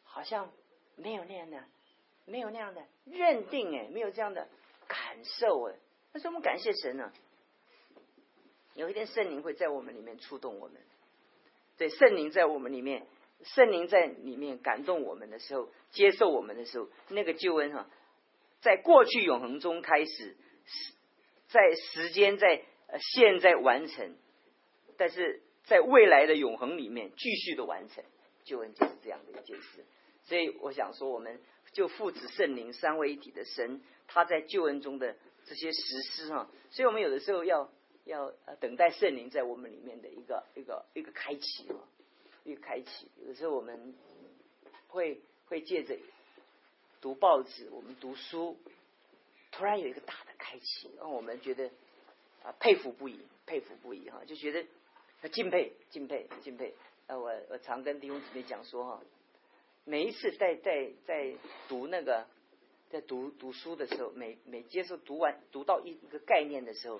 [0.04, 0.50] 好像
[0.96, 1.62] 没有那样的
[2.24, 4.48] 没有那样的认定哎，没有这样的
[4.86, 5.74] 感受哎。
[6.12, 7.12] 但是我们感谢神呢。
[8.78, 10.80] 有一天圣灵会在我们里面触动我们，
[11.76, 13.08] 对圣灵在我们里面，
[13.42, 17.90] 圣灵在里面感动我们的时候，接受我们的时候，那个救恩哈，
[18.60, 20.36] 在过去永恒中开始，
[21.48, 22.62] 在时间在
[23.14, 24.16] 现在完成，
[24.96, 28.04] 但是在未来的永恒里面继续的完成
[28.44, 29.84] 救恩就是这样的一件事。
[30.22, 31.40] 所以我想说，我们
[31.72, 37.68] 就父子圣灵三位一体的神，他在救恩中的这些实施哈，所以我们有的时候要。
[38.08, 41.76] 要等待圣灵在我们里面的一个一个一个开启啊，
[42.42, 43.06] 一个开启。
[43.26, 43.94] 有时候我们
[44.88, 45.94] 会会借着
[47.02, 48.56] 读报纸，我们读书，
[49.52, 51.70] 突然有一个大的开启，让我们觉得
[52.42, 56.74] 啊佩服不已，佩服不已哈，就觉得敬佩敬佩敬佩。
[57.08, 59.02] 呃，我我常跟弟兄姊妹讲说哈，
[59.84, 61.34] 每一次在在在
[61.68, 62.26] 读那个
[62.88, 66.98] 在读读书的时候，每每接受读完读到一一个概念的时候。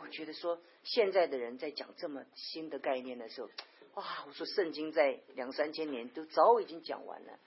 [0.00, 3.48] 我觉得说，现在的人在讲这么新的概念的时候，
[3.94, 4.24] 哇！
[4.26, 7.38] 我说圣经在两三千年都早已经讲完了，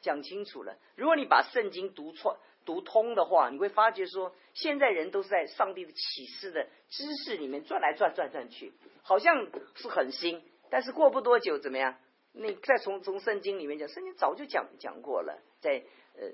[0.00, 0.76] 讲清楚了。
[0.96, 8.72] 如果你把圣经读穿、读通的话，你会发觉说，现在人都是在上帝的启示的知识里面转来转、转转去，
[9.02, 10.42] 好像是很新。
[10.70, 11.96] 但是过不多久，怎么样？
[12.32, 15.82] 你再从从圣经里面讲，圣经早就讲讲过了，在
[16.16, 16.28] 呃，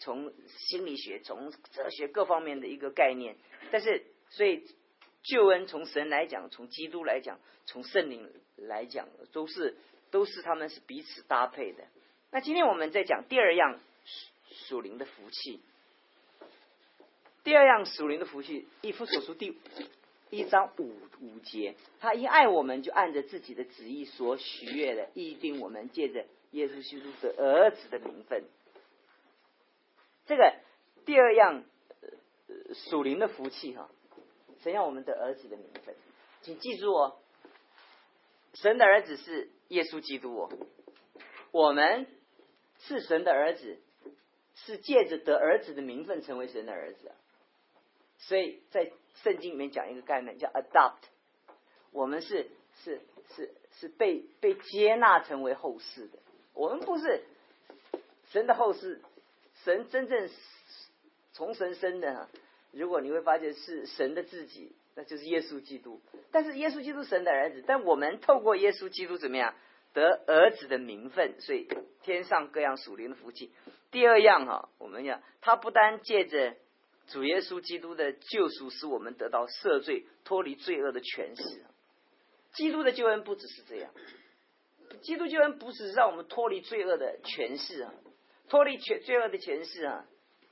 [0.00, 3.36] 从心理学、从哲学各方面的一个概念。
[3.70, 4.66] 但是，所以。
[5.22, 9.76] 救恩从神来讲，从基督来讲，从圣灵来讲，都是
[10.10, 11.84] 都是他们是彼此搭配的。
[12.30, 13.78] 那今天我们在讲第二样
[14.50, 15.60] 属灵的福气。
[17.44, 19.58] 第二样属灵的福气，一夫所书第
[20.28, 28.44] 一章五五节，他一爱我们，就按着自己的旨意所许愿的，一定我们借着耶稣基督的儿子的名分。
[30.26, 30.54] 这个
[31.06, 31.64] 第二样
[32.00, 33.88] 呃属灵的福气哈。
[34.68, 35.94] 神要我们的儿子的名分，
[36.42, 37.16] 请记住哦，
[38.52, 40.50] 神的儿子是耶稣基督哦，
[41.52, 42.06] 我们
[42.80, 43.78] 是神的儿子，
[44.54, 47.12] 是借着得儿子的名分成为神的儿子，
[48.18, 51.00] 所以在圣经里面讲一个概念叫 adopt，
[51.90, 52.50] 我们是
[52.84, 53.00] 是
[53.34, 56.18] 是是被被接纳成为后世的，
[56.52, 57.24] 我们不是
[58.32, 59.00] 神的后世，
[59.64, 60.28] 神真正
[61.32, 62.28] 从神生的。
[62.72, 66.00] 如果你会发现是神的自己，那就是耶稣基督。
[66.30, 69.54] 但是耶稣基督神的儿子，但我们透过耶稣基督怎么样
[69.94, 71.40] 得儿子的名分？
[71.40, 71.68] 所以
[72.02, 73.52] 天上各样属灵的福气。
[73.90, 76.56] 第二样哈，我们讲他不单借着
[77.06, 81.64] 主耶稣基督的救赎，使我们得到赦罪、脱离罪恶的权势。
[82.52, 83.90] 基督的救恩不只是这样，
[85.02, 87.94] 基督救恩不只是让我们脱离罪恶的权势啊，
[88.48, 90.04] 脱离权罪恶的权势啊，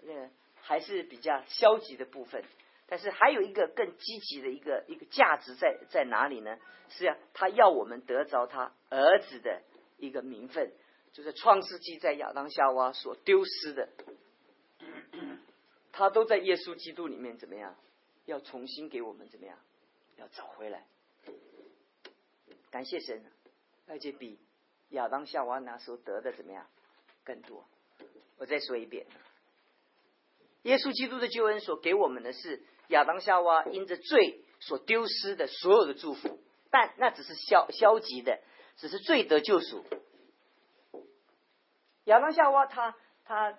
[0.02, 0.30] 那
[0.66, 2.44] 还是比较消极的部分。
[2.88, 6.58] 但是还有一个更积极的一个一个价值在在哪里呢？
[6.88, 9.62] 是啊，他要我们得着他儿子的
[9.96, 10.72] 一个名分，
[11.12, 13.88] 就是创世纪在亚当夏娃所丢失的，
[15.92, 17.76] 他都在耶稣基督里面怎么样？
[18.24, 19.58] 要重新给我们怎么样？
[20.16, 20.86] 要找回来。
[22.70, 23.24] 感谢神，
[23.88, 24.38] 而且比
[24.90, 26.66] 亚当夏娃那时候得的怎么样
[27.24, 27.66] 更多？
[28.38, 29.06] 我再说一遍，
[30.66, 32.62] 耶稣基督的救恩所给我们的是。
[32.90, 36.38] 亚当夏娃因着罪所丢失的所有的祝福，
[36.70, 38.38] 但那只是消消极的，
[38.76, 39.84] 只是罪得救赎。
[42.04, 43.58] 亚当夏娃他他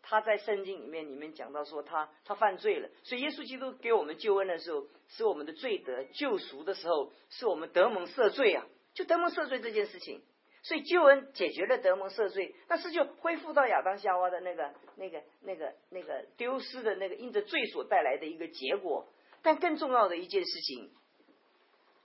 [0.00, 10.22] 他在圣经里面里面讲到说他他犯罪了，所以耶稣基督给我们救恩的时候，是我们的罪得救赎的时候，是我们得蒙赦罪啊，就得蒙赦罪这件事情。
[10.62, 19.08] 所以救恩解决了德蒙赦罪，但是就恢复到亚当夏娃的那个、那个、那个、那个丢失的那个因着罪所带来的一个结果。
[19.42, 20.92] 但更重要的一件事情，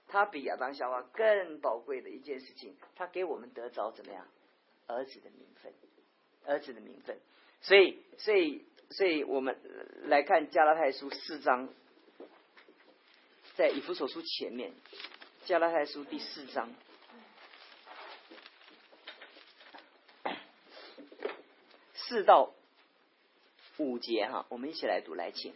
[0.08, 4.26] 他比亚当夏娃更宝贵的一件事情，他给我们得着怎么样？
[4.88, 5.72] 儿子的名分，
[6.46, 7.20] 儿子的名分。
[7.62, 9.56] 所以，所以，所以我们
[10.06, 11.70] 来看加拉太书四章，
[13.56, 14.74] 在以弗所书前面，
[15.46, 16.74] 加拉太书第四章。
[22.08, 22.54] 四到
[23.76, 25.54] 五节哈，我们一起来读来，请。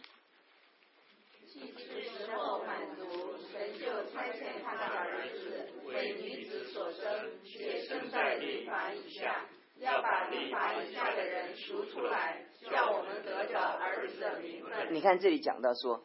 [1.48, 9.46] 其时候满足，神就差遣他的儿子为女子所生，且生在律法以下，
[9.78, 14.92] 要把律法以下的人赎出来，叫我们得着儿子的名分。
[14.92, 16.04] 你看这里讲到说，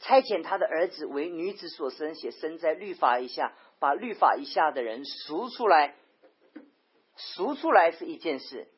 [0.00, 5.96] 差遣他的儿子为女子所生，且生在律法以下，把律法以下的人赎出来，
[7.16, 8.68] 赎出来是一件事。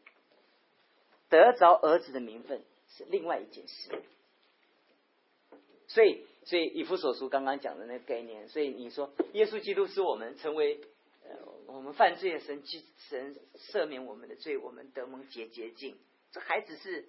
[1.28, 2.62] 得着儿子的名分
[2.96, 4.02] 是另外一件事，
[5.86, 10.80] 所以，所以以弗所书刚刚讲的那个概念，所以你说耶稣基督是我们成为
[11.24, 11.36] 呃
[11.66, 12.62] 我们犯罪的神，
[13.08, 15.98] 神赦免我们的罪，我们得蒙洁洁净，
[16.32, 17.06] 这还只是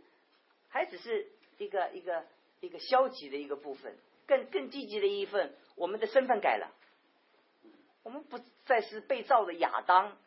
[0.67, 2.25] 还只是一个一个
[2.59, 3.95] 一个消极的一个部分，
[4.27, 6.73] 更更积极的一份，我们的身份改了，
[8.03, 10.17] 我们不再是被造的亚当，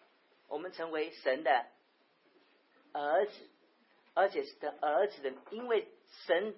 [0.49, 1.67] 我们成为神的
[2.93, 3.33] 儿子。
[4.15, 5.89] 而且是的儿子的，因为
[6.27, 6.55] 神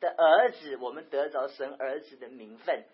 [0.00, 2.84] 的儿子，我们得着神儿子的名分。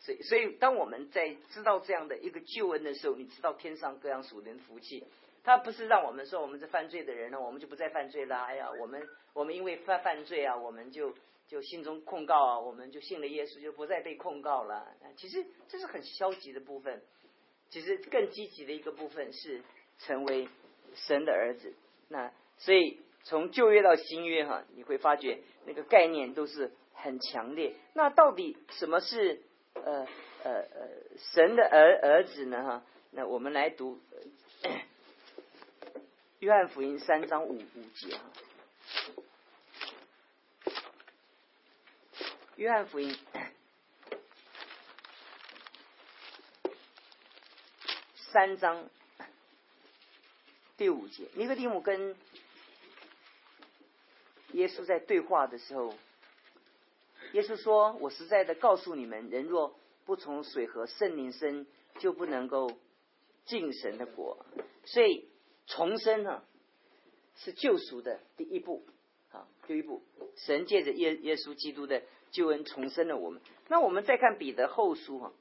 [0.00, 5.04] 所以，所以当我们在知道这样的一个救恩的时候，你知道天上各样属灵福气，
[5.44, 8.36] 他不是让我们说我们是犯罪的人呢，我们就不再犯罪了。
[8.36, 9.02] 哎呀，我们
[9.32, 11.14] 我们因为犯犯罪啊，我们就
[11.46, 14.86] 就心中控告啊，我们就信了耶稣，就不再被控告了。
[15.16, 17.02] 其实这是很消极的部分，
[17.70, 19.62] 其实更积极的一个部分是
[19.98, 20.48] 成为
[20.94, 21.74] 神的儿子。
[22.08, 23.00] 那所以。
[23.24, 27.74] 从旧约到新约，哈，你会发觉那个概念都是很强烈。
[27.94, 29.42] 那到底什么是
[29.74, 30.06] 呃
[30.42, 32.62] 呃呃神的儿儿子呢？
[32.64, 32.82] 哈，
[33.12, 34.00] 那我们来读
[36.40, 38.24] 约翰福音三章五五节哈。
[42.56, 43.16] 约翰福音
[48.16, 48.88] 三章
[50.76, 52.16] 第五节，尼哥底母跟。
[54.52, 55.94] 耶稣在对话的时候，
[57.32, 61.66] 耶稣说：“我实在的告诉你们，人若不从水和圣灵生，
[61.98, 62.70] 就不能够
[63.44, 64.44] 进神的国。
[64.84, 65.28] 所以
[65.66, 66.42] 重生呢，
[67.36, 68.84] 是救赎的第一步。
[69.30, 70.02] 啊，第一步，
[70.36, 73.40] 神借着耶耶稣基督的救恩重生了我们。
[73.68, 75.32] 那我们再看彼得后书哈，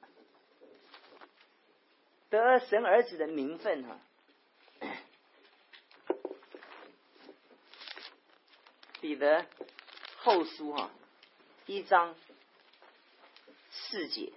[2.30, 4.00] 得神儿子的名分哈。”
[9.02, 9.48] 彼得
[10.18, 10.92] 后书哈，
[11.66, 12.16] 一章
[13.72, 14.32] 四节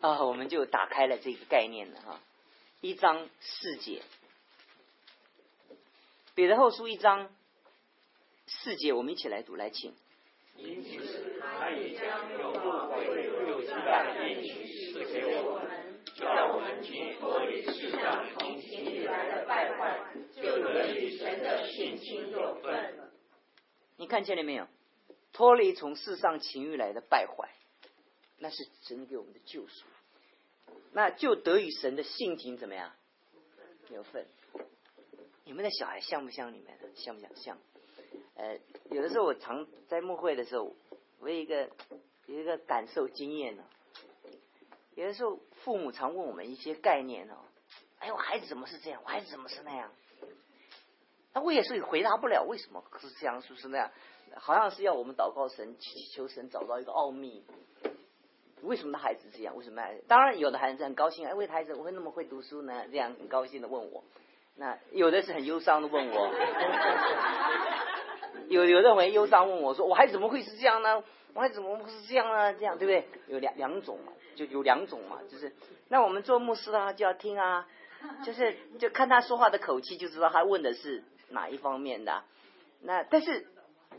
[0.00, 2.20] 啊，我们就打开了这个概念了哈。
[2.80, 4.02] 一章四节，
[6.36, 7.28] 彼得后书一章
[8.46, 9.92] 四节，我们一起来读，来请。
[10.54, 13.04] 因此，他也将有不悔
[13.48, 18.57] 又期待的应许赐给我们，叫我们解脱于世上从
[19.08, 19.98] 来的败坏，
[20.34, 23.10] 就得与神的性情有分。
[23.96, 24.66] 你看见了没有？
[25.32, 27.50] 脱离从世上情欲来的败坏，
[28.38, 29.86] 那是神给我们的救赎，
[30.92, 32.92] 那就得与神的性情怎么样
[33.90, 34.26] 有份？
[35.44, 36.72] 你们的小孩像不像你们？
[36.94, 37.30] 像不像？
[37.36, 37.58] 像。
[38.34, 38.58] 呃，
[38.90, 40.74] 有的时候我常在幕会的时候，
[41.20, 41.70] 我有一个
[42.26, 43.64] 有一个感受经验呢。
[44.94, 47.36] 有的时候父母常问我们一些概念哦，
[48.00, 49.00] 哎，我孩子怎么是这样？
[49.04, 49.90] 我孩子怎么是那样？
[51.34, 53.90] 那我也是回答不了为什么是这样，是不是那样？
[54.36, 57.44] 好像是要我们祷告神，祈求神找到一个奥秘。
[58.62, 59.56] 为什么他孩子这样？
[59.56, 59.82] 为什么？
[60.06, 62.84] 当然有的孩子很高兴，哎，为孩子我会那么会读书呢？
[62.90, 64.04] 这样很高兴的问我。
[64.56, 66.30] 那有的是很忧伤的问我。
[68.48, 71.04] 有有认为忧伤问我说：“我孩子怎么会是这样呢？
[71.34, 72.54] 我孩子怎么会是这样呢？
[72.54, 73.08] 这样对不对？
[73.28, 75.54] 有两两种嘛，就有两种嘛，就是
[75.88, 77.68] 那我们做牧师啊，就要听啊，
[78.24, 82.24] 就是就看他说话的口气，就知道他问的是哪一方面的。
[82.80, 83.46] 那但是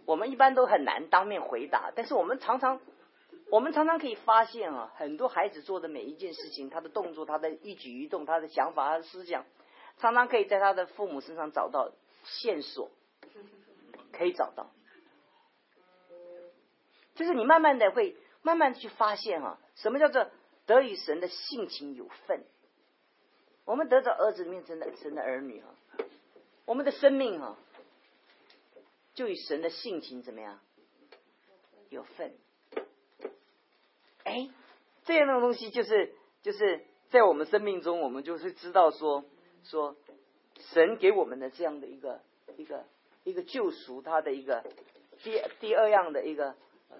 [0.05, 2.79] 我们一般都很难当面回答，但是我们常常
[3.51, 9.45] 我们常常可以发现啊，很多孩子做的每一件事情，他的动作，他的一举一动，他的想法，他的思想，
[9.97, 11.91] 常常可以在他的父母身上找到
[12.23, 12.89] 线索。”
[14.11, 14.69] 可以找到，
[17.15, 20.27] 就是你慢慢的会慢慢去发现啊，什么叫做
[20.65, 22.43] 得与神的性情有份？
[23.69, 25.67] 我们得着儿子面神的神的儿女啊，
[26.65, 27.55] 我们的生命啊，
[29.13, 30.59] 就与神的性情怎么样
[31.91, 32.33] 有份？
[34.23, 34.49] 哎，
[35.05, 39.23] 这样的东西就是就是在我们生命中，我们就是知道说
[39.65, 39.95] 说
[40.71, 42.21] 神给我们的这样的一个
[42.57, 42.83] 一个。
[43.25, 44.63] 一个救赎，他的一个
[45.21, 46.55] 第第二样的一个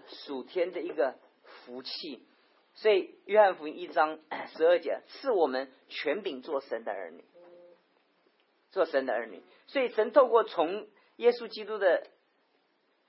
[0.06, 2.24] 属天的一个福气，
[2.80, 4.20] 所以约翰福音一章
[4.56, 7.26] 十二节是我们权柄做神的儿女，
[8.72, 9.44] 做神的儿女。
[9.68, 12.08] 所以神透过从耶稣基督的，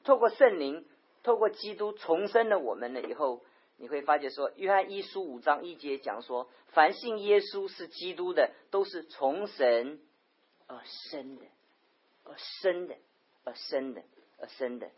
[0.03, 0.85] 透过圣灵，
[1.23, 3.45] 透过基督重生了我们了以后，
[3.77, 10.01] 你会发觉说，约翰一书五章一节讲说，凡信耶稣是基督的，都是从神
[10.67, 11.47] 而生的。
[12.25, 12.97] 而生的，
[13.45, 14.03] 而生的，
[14.39, 14.91] 而生的，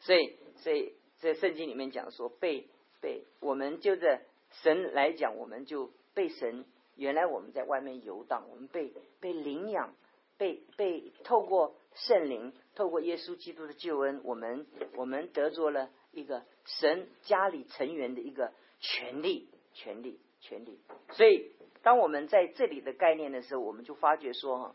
[0.00, 2.66] 所以，所以在圣经里面讲说，被
[3.00, 4.20] 被我们就着
[4.62, 6.64] 神来讲，我们就被神
[6.96, 9.94] 原来我们在外面游荡，我们被被领养，
[10.36, 20.80] 被被透过圣灵，透过耶稣基督的救恩，我们我们得着了一个神家里成员的一个权利，权利，权利。
[21.12, 24.74] 所以，当我们在这里的概念的时候，我们就发觉说哈。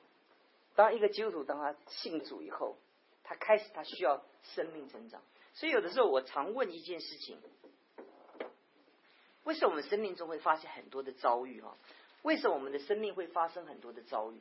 [0.75, 2.77] 当一个基督徒当他信主以后，
[3.23, 5.21] 他开始他需要生命成长。
[5.53, 7.37] 所以有的时候我常问一件事情：
[9.43, 11.61] 为什么我们生命中会发生很多的遭遇？
[11.61, 11.75] 哈，
[12.21, 14.39] 为什么我们的生命会发生很多的遭遇？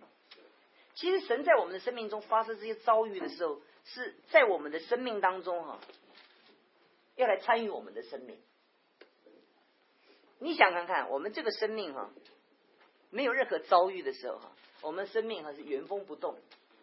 [0.94, 5.80] 其实神在我们的生命中发生这些遭遇的时候，是在我们的生命当中哈，
[7.16, 8.38] 要来参与我们的生命。
[10.38, 12.10] 你想看看，我们这个生命哈，
[13.10, 14.52] 没有任何遭遇的时候哈。
[14.82, 16.36] 我们生命还是原封不动，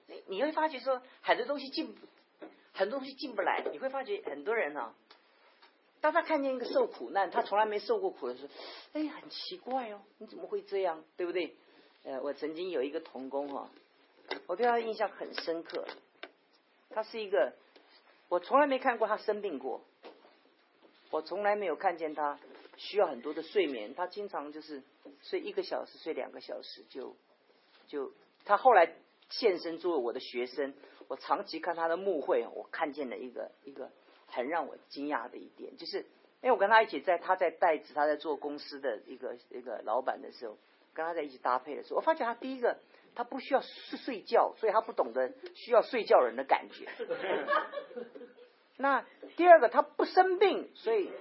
[0.07, 1.93] 你你会发觉说很多东西进，
[2.74, 3.61] 很多东西进不来。
[3.74, 4.95] 你会发觉很多人哈，
[6.02, 8.54] 当他看见一个受苦难，他从来没受过苦的时候，
[8.93, 11.56] 哎，很奇怪哦，你怎么会这样，对不对？
[12.04, 13.70] 呃，我曾经有一个童工哈，
[14.47, 15.86] 我对他印象很深刻。
[16.89, 17.54] 他是一个，
[18.30, 19.82] 我从来没看过他生病过，
[21.12, 22.39] 我从来没有看见他
[22.78, 24.82] 需要很多的睡眠，他经常就是
[25.22, 27.16] 睡一个小时，睡两个小时就。
[27.88, 28.14] 就
[28.45, 28.93] 他后来
[29.30, 30.76] 现身作为我的学生，
[31.08, 33.91] 我长期看他的墓会，我看见了一个一个
[34.32, 35.99] 很让我惊讶的一点，就是
[36.41, 40.57] 因为我跟他一起在他在代职，他在做公司的一个一个老板的时候，
[40.93, 42.77] 跟他在一起搭配的时候，我发现他第一个
[43.15, 46.88] 他不需要睡睡觉，所以他不懂得需要睡觉人的感觉。
[48.77, 49.05] 那
[49.36, 51.11] 第二个他不生病，所以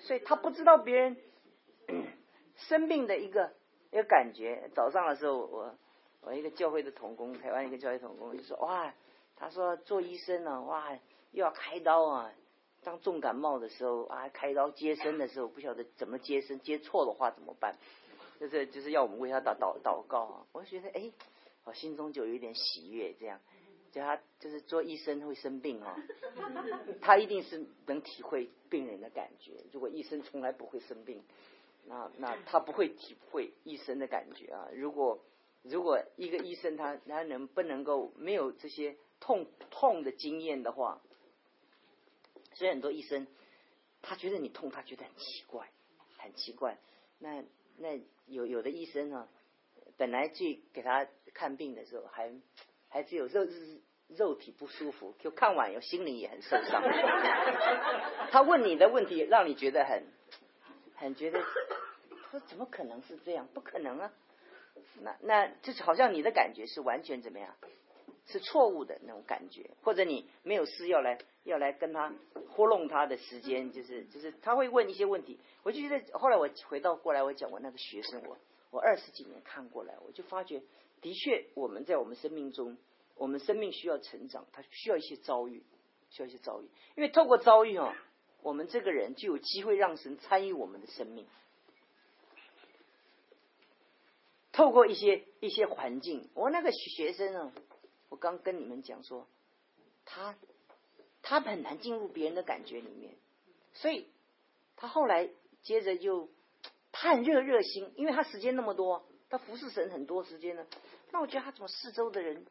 [0.00, 1.16] 所以他不知道别人
[2.56, 3.52] 生病的一个
[3.90, 4.70] 一个感觉。
[4.74, 5.74] 早上的时候我。
[6.22, 8.92] 我一个教会的童工，台湾一个教会童工就说：“哇，
[9.36, 10.94] 他说做医生呢，哇，
[11.32, 12.32] 又要开刀啊，
[12.82, 17.76] 当重感冒的时候啊，开刀接生的时候，不晓得怎么接生，接错的话怎么办？
[18.38, 20.46] 就是就是要我们为他祷祷祷告啊。
[20.52, 21.10] 我觉得哎，
[21.64, 23.38] 我心中就有一点喜悦，这样，
[23.92, 25.96] 叫他就是做医生会生病啊，
[27.00, 29.52] 他一定是能体会病人的感觉。
[29.72, 31.22] 如果医生从来不会生病，
[31.86, 34.68] 那那他不会体会医生的感觉啊。
[34.72, 35.20] 如果
[35.62, 41.02] 如果一个医生他他能不能够没有这些痛痛的经验的话，
[42.60, 43.26] 所以很多医生
[44.02, 45.66] 他觉得你痛，他觉得很奇怪，
[46.18, 46.76] 很奇怪。
[47.18, 47.42] 那
[47.78, 49.26] 那有有的医生呢，
[49.96, 52.30] 本来去给他看病的时候，还
[52.90, 53.46] 还只有肉
[54.08, 56.82] 肉体不舒服，就看完以后心灵也很受伤。
[58.30, 60.04] 他问你的问题，让你觉得很
[60.96, 61.42] 很觉得，
[62.30, 63.48] 说怎么可能是这样？
[63.54, 64.12] 不可能啊！
[65.00, 67.56] 那那就是好像你的感觉是完全怎么样？
[68.30, 72.14] 是错误的那种感觉，或者你没有事要来要来跟他
[72.48, 78.38] 糊弄他的时间，就是就是他会问一些问题，我就觉得后来我回到过来，我讲我那个学生，我
[78.70, 80.62] 我二十几年看过来，我就发觉
[81.00, 82.78] 的确我们在我们生命中，
[83.16, 85.64] 我们生命需要成长，他需要一些遭遇，
[86.10, 87.92] 需要一些遭遇，因为透过遭遇哦，
[88.42, 91.26] 我们这个人就有机会让神参与我们的生命，
[94.52, 97.52] 透过一些一些环境，我那个学生啊。
[98.10, 99.26] 我刚跟你们讲说，
[100.04, 100.36] 他
[101.22, 103.14] 他很难进入别人的感觉里面，
[103.72, 104.08] 所以
[104.76, 105.30] 他后来
[105.62, 106.28] 接着就
[106.90, 110.66] 他很热热心，因为他时间那么多，他服侍神很多时间呢。
[111.12, 112.44] 那我觉得他怎么四周的人，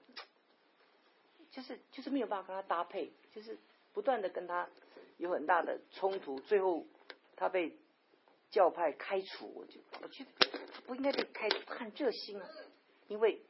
[1.51, 3.57] 就是就是没有办法跟他搭配，就是
[3.93, 4.69] 不断的跟他
[5.17, 6.85] 有很大的冲突，最后
[7.35, 7.77] 他被
[8.49, 9.51] 教派开除。
[9.53, 12.47] 我就我觉得他不应该被开除，他很热心啊，
[13.09, 13.41] 因为。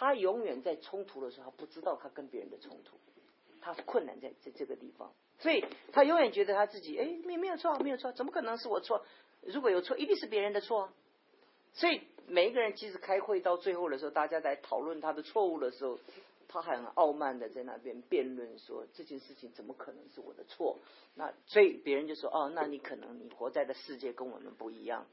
[0.00, 2.96] 他永远在冲突的时候，他不知道他跟别人的冲突，
[3.60, 9.04] 他困难在在这个地方，所以他永远觉得他自己哎没没有错没有错，怎么可能是我错？
[9.42, 10.90] 如果有错，一定是别人的错。
[11.74, 15.98] 所以每一个人其实开会到最后的时候，大家在讨论他的错误的时候，
[16.48, 20.78] 他很傲慢的在那边辩论说这件事情怎么可能是我的错？
[21.14, 25.06] 那所以别人就说哦，那你可能你活在的世界跟我们不一样。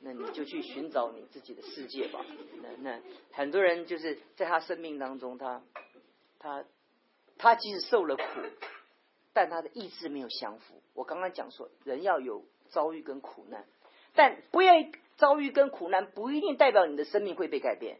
[0.00, 2.24] 那你就去寻找你自己的世界吧。
[2.62, 3.00] 那那
[3.32, 5.62] 很多人就是在他生命当中，他
[6.38, 6.64] 他
[7.38, 8.22] 他即使受了苦，
[9.32, 10.80] 但他的意志没有降服。
[10.94, 13.66] 我刚刚讲说，人要有遭遇跟苦难，
[14.14, 14.72] 但不要
[15.16, 17.98] 遭遇跟苦难，不一定代表你的生命会被改变。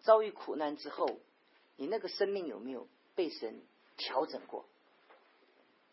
[0.00, 1.18] 遭遇苦难之后，
[1.76, 3.60] 你那个生命有没有被神
[3.96, 4.64] 调整过？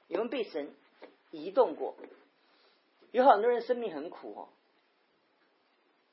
[0.08, 0.74] 有没有被神
[1.32, 1.96] 移动过？
[3.16, 4.50] 有很多人生命很苦哦，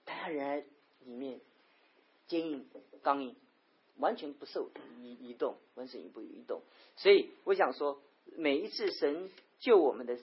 [0.05, 0.65] 但他仍然
[1.01, 1.41] 里面
[2.29, 2.65] 坚硬
[3.03, 3.35] 刚硬，
[3.97, 6.63] 完全不受移移动，完全不移动。
[6.95, 8.01] 所以我想说，
[8.37, 9.29] 每一次神
[9.59, 10.17] 救我们的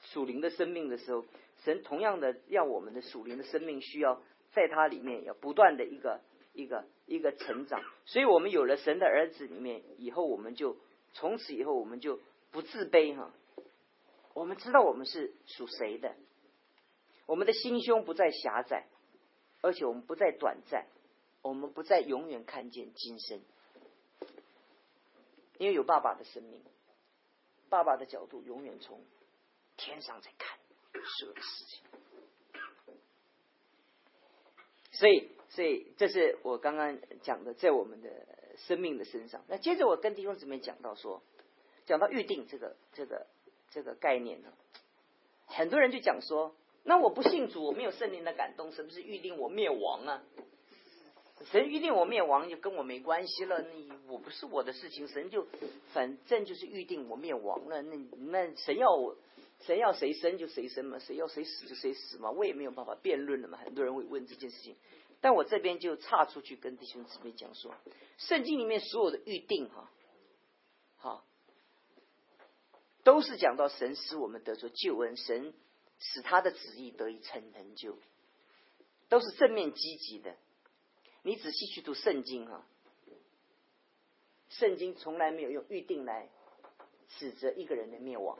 [0.00, 1.26] 属灵的生命的时候，
[1.64, 6.22] 神同样的要我们的属灵的生命需要在它里面要不断的一个
[6.54, 7.82] 一个一个成长。
[8.06, 10.78] 所以我们有了神的儿子里面以后，我们就
[11.12, 12.18] 从此以后我们就
[12.50, 13.30] 不自卑哈。
[14.38, 16.14] 我们知道我们是属谁的，
[17.26, 18.86] 我们的心胸不再狭窄，
[19.62, 20.86] 而且我们不再短暂，
[21.42, 23.42] 我们不再永远看见今生，
[25.58, 26.62] 因为有爸爸的生命，
[27.68, 29.04] 爸爸的角度永远从
[29.76, 30.56] 天上在看
[31.18, 31.82] 所有的事情，
[34.92, 38.08] 所以，所以这是我刚刚讲的，在我们的
[38.56, 39.44] 生命的身上。
[39.48, 41.24] 那接着我跟弟兄姊妹讲到说，
[41.86, 43.26] 讲到预定这个这个。
[43.70, 44.48] 这个概念呢，
[45.46, 46.54] 很多人就讲说，
[46.84, 50.22] 那我不信主，我没有圣灵的感动，是不是预定我灭亡啊？
[51.52, 55.46] 神预定我灭亡就跟我没关系了，你我不是我的事情，神就
[55.92, 57.80] 反正就是预定我灭亡了。
[57.82, 59.16] 那那神要我，
[59.60, 63.56] 神要谁生就谁生嘛，谁要谁死就谁死嘛，我也没有办法辩论了嘛。
[63.58, 64.74] 很多人会问这件事情，
[65.20, 67.72] 但我这边就岔出去跟弟兄姊妹讲说，
[68.16, 69.88] 圣经里面所有的预定哈，
[73.08, 75.54] 都是讲到神使我们得着救恩，神
[75.98, 77.96] 使他的旨意得以成成就，
[79.08, 80.36] 都是正面积极的。
[81.22, 82.66] 你仔细去读圣经啊，
[84.50, 86.28] 圣经从来没有用预定来
[87.08, 88.38] 指责一个人的灭亡，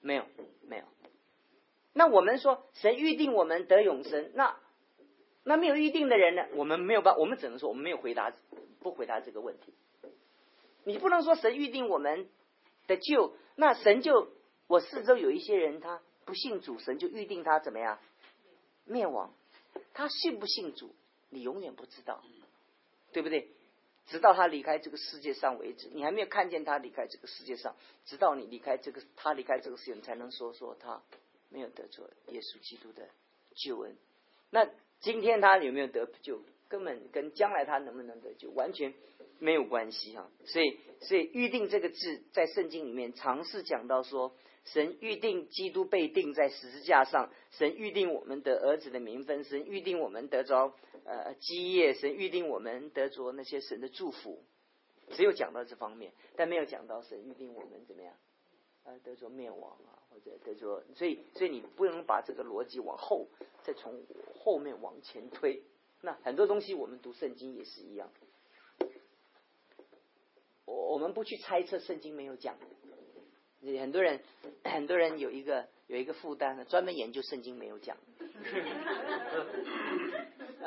[0.00, 0.24] 没有，
[0.68, 0.84] 没有。
[1.92, 4.56] 那我们说神预定我们得永生，那
[5.42, 6.46] 那没有预定的人呢？
[6.54, 8.32] 我们没有办，我们只能说我们没有回答，
[8.78, 9.74] 不回答这个问题。
[10.84, 12.28] 你不能说神预定我们。
[12.86, 14.32] 的救，那神就
[14.68, 17.98] 我四周有一些人，他不信主，神就预定他怎么样
[18.86, 19.34] 灭亡。
[19.92, 20.94] 他信不信主，
[21.28, 22.24] 你永远不知道，
[23.12, 23.50] 对不对？
[24.06, 31.02] 直到他离开这个世界上为止，你还没有看见他离开这个世界上，直到你离开这个，他离开这个世界，你才能说说他
[31.50, 33.10] 没有得着耶稣基督的
[33.54, 33.94] 救恩。
[34.48, 34.66] 那
[35.00, 36.40] 今天他有没有得救，
[36.70, 38.94] 根本跟将来他能不能得救完全。
[39.42, 50.74] 没有关系哈，所以所以预定这个字在圣经里面尝试讲到说，神预定基督被定在十字架上，神预定我们的儿子的名分，神预定我们得着
[51.06, 54.44] 呃基业，神预定我们得着那些神的祝福，
[55.12, 58.14] 只有讲到这方面，但没有讲到神预定我们怎么样，
[58.84, 63.26] 呃得着灭亡啊，或者得着，所以所以你不能把这个逻辑往后
[63.62, 64.04] 再从
[64.38, 65.62] 后面往前推，
[66.02, 68.10] 那很多东西我们读圣经也是一样，
[70.64, 72.56] 我我们不去猜测圣经没有讲，
[73.62, 74.22] 很多人
[74.64, 77.98] 很多人有一个有一个负担，专门研究圣经没有讲，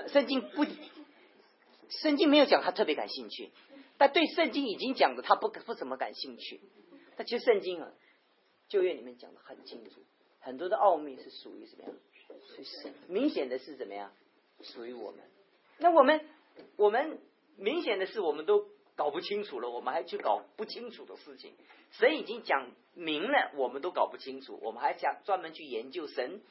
[0.08, 0.66] 圣经不
[1.90, 3.52] 圣经没有讲，他特别感兴趣，
[3.98, 6.62] 但对圣经已经讲的他不不怎么感兴趣。
[7.16, 7.92] 但其实圣经啊，
[8.68, 10.02] 旧约里面讲的很清楚，
[10.40, 11.94] 很多的奥秘是属于什么样？
[12.64, 14.12] 是明显的是怎么样？
[14.62, 15.22] 属于我们。
[15.78, 16.26] 那我们
[16.76, 17.20] 我们
[17.58, 21.54] 明显的是我们都搞不清楚了，我们还去搞不清楚的事情。
[21.92, 26.42] 神已经讲明了，我们都搞不清楚，我们还想专门去研究神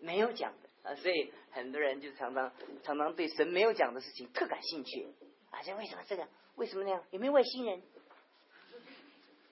[0.00, 0.94] 没有讲的啊。
[0.94, 5.06] 所以很多人就常常常常对神没有讲的事情特感兴趣
[5.50, 5.60] 啊。
[5.62, 6.26] 这为什么这个？
[6.56, 7.02] 为什么那样？
[7.10, 7.82] 有没有外星人？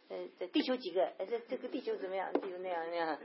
[0.08, 1.04] 呃，这地球几个？
[1.18, 2.32] 呃，这这个地球怎么样？
[2.32, 3.18] 地球那样那样。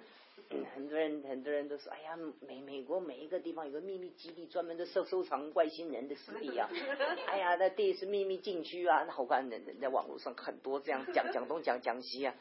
[0.75, 6.69] 很多人很多人都说，哎呀，美美国每一个地方有个秘密基地，专门的收收藏外星人的尸体啊。
[7.27, 9.03] 哎呀，那地是秘密禁区啊。
[9.03, 12.35] 那好看人人在网络上很多这样讲讲东讲讲西啊，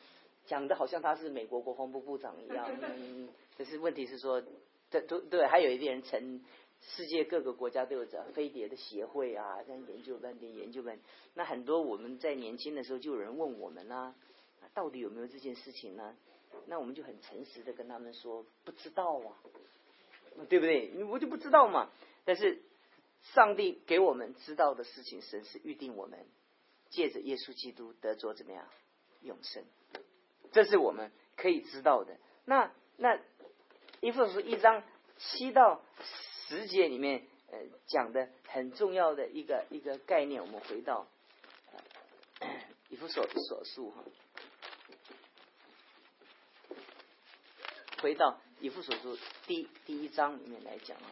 [0.46, 2.68] 讲的好像他是美国国防部部长一样。
[2.82, 4.42] 嗯，可是问题是说，
[4.90, 6.42] 对对对，还有一些人成
[6.80, 10.98] 世界各个国家都有这飞碟的协会啊，这样研究半天研究半。
[11.34, 14.14] 那很多我们在年轻的时候就有人问我们啦，
[14.74, 16.16] 到底有没有这件事情呢？
[16.66, 19.36] 那我们就很诚实的跟他们说不知道啊，
[20.48, 21.04] 对不对？
[21.04, 21.90] 我就不知道嘛。
[22.24, 22.62] 但是
[23.34, 26.26] 上帝给我们知道的事情，神是预定我们
[26.90, 28.66] 借着耶稣基督得着怎么样
[29.22, 29.64] 永生，
[30.52, 32.16] 这是我们可以知道的。
[32.44, 33.18] 那那
[34.00, 34.82] 一副是一章
[35.18, 35.82] 七到
[36.48, 41.06] 十节里面呃讲的很重要的一个一个概念，我们回到
[42.90, 44.04] 一副所所述哈。
[48.02, 51.06] 回到以父所说第第一章里面来讲啊，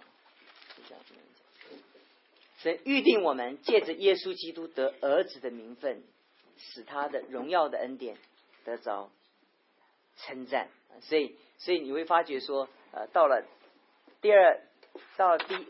[0.89, 1.79] 这样子讲，
[2.59, 6.03] 神预定我们借着耶稣基督得儿子的名分，
[6.59, 8.19] 使他的荣耀的恩典
[8.65, 9.09] 得着
[10.17, 10.69] 称赞。
[11.01, 13.47] 所以，所以你会发觉说，呃，到了
[14.21, 14.61] 第二，
[15.17, 15.69] 到第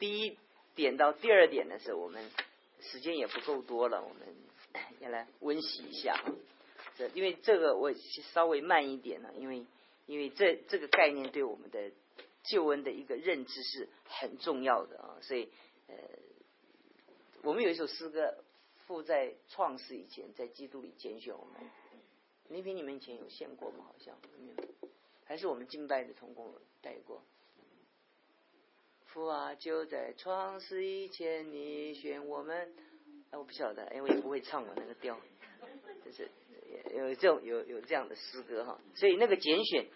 [0.00, 0.36] 第一
[0.74, 2.28] 点到第二点的时候，我们
[2.80, 4.34] 时间也不够多了，我们
[4.98, 6.20] 要来温习一下。
[6.96, 7.92] 这因为这个我
[8.32, 9.64] 稍微慢一点了，因为。
[10.06, 11.90] 因为这这个概念对我们的
[12.42, 15.50] 救恩的一个认知是很重要的啊，所以
[15.86, 15.94] 呃，
[17.42, 18.42] 我们有一首诗歌，
[18.86, 21.70] 附在创世以前，在基督里拣选我们。
[22.48, 23.84] 那篇你们以前有献过吗？
[23.86, 24.68] 好像没有，
[25.24, 27.22] 还是我们敬拜的同工带过。
[29.06, 32.74] 父啊，就在创世以前，你选我们。
[33.30, 35.18] 哎，我不晓得，因为不会唱我那个调，
[36.04, 36.28] 就是。
[36.94, 39.86] 有这种有有这样的诗歌哈，所以那个拣选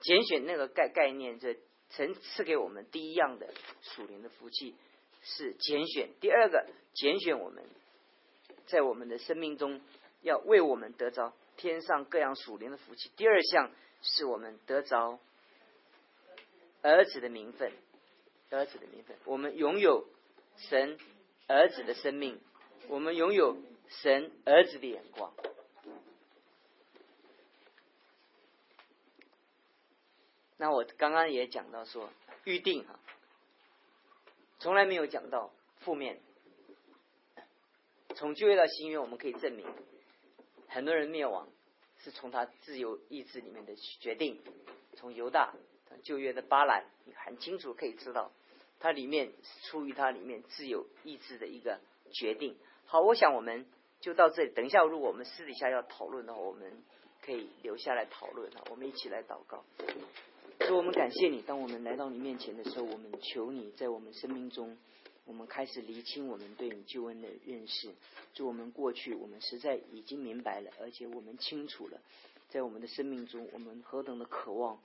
[0.00, 1.56] 拣选那个概概念，这
[1.90, 4.74] 曾赐给我们第一样的属灵的福气
[5.22, 6.10] 是拣选。
[6.20, 7.64] 第二个拣选我们
[8.66, 9.80] 在我们的生命中
[10.22, 13.10] 要为我们得着天上各样属灵的福气。
[13.16, 13.70] 第二项
[14.02, 15.20] 是我们得着
[16.82, 17.72] 儿子的名分，
[18.50, 20.08] 儿子的名分，我们拥有
[20.56, 20.98] 神
[21.46, 22.40] 儿子的生命，
[22.88, 23.56] 我们拥有
[23.88, 25.32] 神儿子的眼光。
[30.60, 32.10] 那我刚刚也讲到说
[32.44, 33.00] 预定哈，
[34.58, 36.20] 从来没有讲到负面。
[38.14, 39.66] 从旧约到新约，我们可以证明，
[40.68, 41.48] 很多人灭亡
[42.04, 44.38] 是从他自由意志里面的决定。
[44.96, 45.54] 从犹大
[46.02, 48.30] 旧约的巴兰，你很清楚可以知道，
[48.78, 49.32] 它里面
[49.62, 51.80] 出于它里面自由意志的一个
[52.12, 52.58] 决定。
[52.84, 53.64] 好，我想我们
[54.00, 54.52] 就到这里。
[54.52, 56.84] 等一下，如果我们私底下要讨论的话，我们
[57.24, 58.62] 可以留下来讨论哈。
[58.68, 59.64] 我们一起来祷告。
[60.70, 61.42] 主，我们感谢你。
[61.42, 64.78] 当我们来到你面前的时候，我们求你在我们生命中，
[65.24, 67.92] 我们开始厘清我们对你救恩的认识。
[68.34, 72.00] 就我们过去，我们实在已经明白了，而且我们清楚了，
[72.50, 74.78] 在我们的生命中，我们何等的渴望，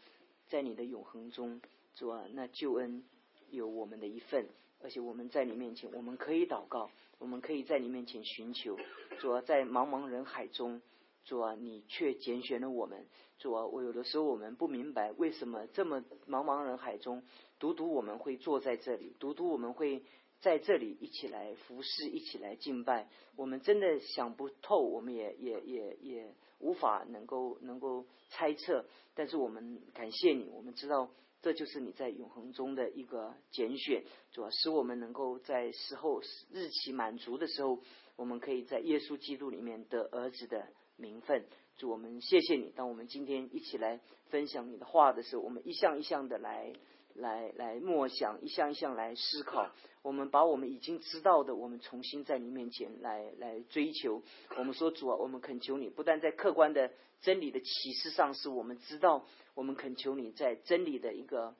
[0.47, 1.61] 在你的永恒中，
[1.93, 3.03] 主啊，那救恩
[3.51, 4.47] 有我们的一份。
[4.81, 8.75] 而且我们在你面前，我们可以祷告，我们可以在你面前寻求。
[9.19, 10.81] 主啊，在茫茫人海中。
[11.25, 13.05] 主啊，你却拣选了我们。
[13.37, 17.23] 主啊，我有的时候我们不明白为什么这么茫茫人海中，
[17.59, 20.03] 独独我们会坐在这里，独独我们会
[20.39, 23.09] 在这里一起来服侍，一起来敬拜。
[23.35, 28.85] 我们真的想不透，我们也也也也无法能够能够猜测。
[29.13, 31.09] 但是我们感谢你，我们知道
[31.41, 36.21] 这就是你在永恒中的一个拣选，主要使我们能够在时候
[36.51, 37.81] 日期满足的时候，
[38.15, 40.67] 我们可以在耶稣基督里面得儿子的。
[40.97, 41.45] 名分，
[41.77, 42.71] 主我们谢谢你。
[42.75, 46.73] 当我们今天一起来分享你的话的时候，我们一项一项的来
[47.13, 49.71] 来来默想，一项一项来思考。
[50.01, 54.21] 我们把我们已经知道的，我们重新在你面前来来追求。
[54.57, 56.91] 我们说主啊，我们恳求你，不但在客观的
[57.21, 61.55] 真理的启示上是我们知道，我们恳求你在真理的一个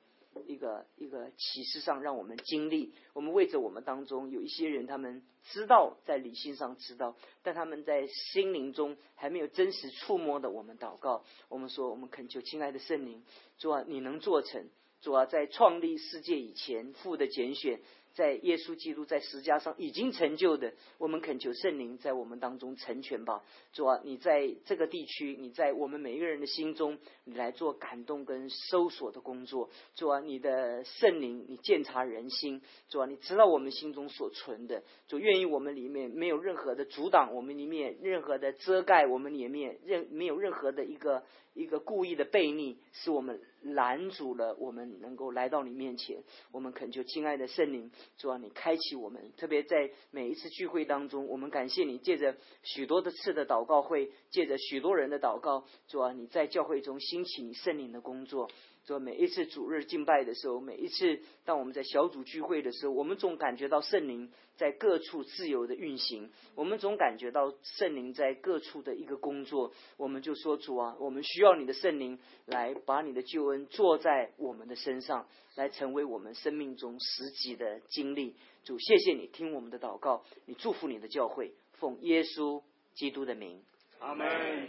[0.46, 2.92] 一个一个启示上让我们经历。
[3.12, 11.24] 我们为着我们当中有一些人，他们知道在理性上知道，但他们在心灵中还没有真实触摸的，我们祷告。
[11.48, 13.22] 我们说，我们恳求亲爱的圣灵，
[13.58, 14.68] 主啊，你能做成。
[15.00, 17.80] 主啊，在创立世界以前，父的拣选。
[18.16, 23.44] 在耶稣基督在十架上已经成就的，我们恳求圣灵在我们当中成全吧。
[23.74, 29.68] 主啊，你在这个地区，你在我们每一个人的心中，你来做感动跟搜索的工作。
[29.94, 32.62] 主啊，你的圣灵，你鉴察人心。
[32.88, 34.82] 主啊，你知道我们心中所存的。
[35.08, 41.22] 主愿意我们里面没有任何的阻挡，我们里面任何的遮盖，我们里面任没有任何的一个。
[41.56, 46.22] 一个故意的背逆，使我们拦阻了我们能够来到你面前。
[46.52, 49.32] 我们恳求亲爱的圣灵，主啊，你开启我们。
[49.36, 58.50] 特别在每一次聚会当中，我们感谢你，借着许多的次的祷告会，借着许多人的祷告，主啊，你在教会中兴起你圣灵的工作。
[58.86, 69.72] 说每一次主日敬拜的时候，每一次当我们在小组聚会的时候，我们总感觉到圣灵在各处自由的运行，我们总感觉到圣灵在各处的一个工作。
[69.96, 75.26] 我们就说主啊，我们需要你的圣灵来把你的救恩做在我们的身上，
[75.56, 78.36] 来成为我们生命中实际的经历。
[78.62, 82.62] 主，谢谢你听我们的祷告，你祝福你的教会，奉耶稣
[82.94, 83.60] 基督的名，
[83.98, 84.68] 阿门。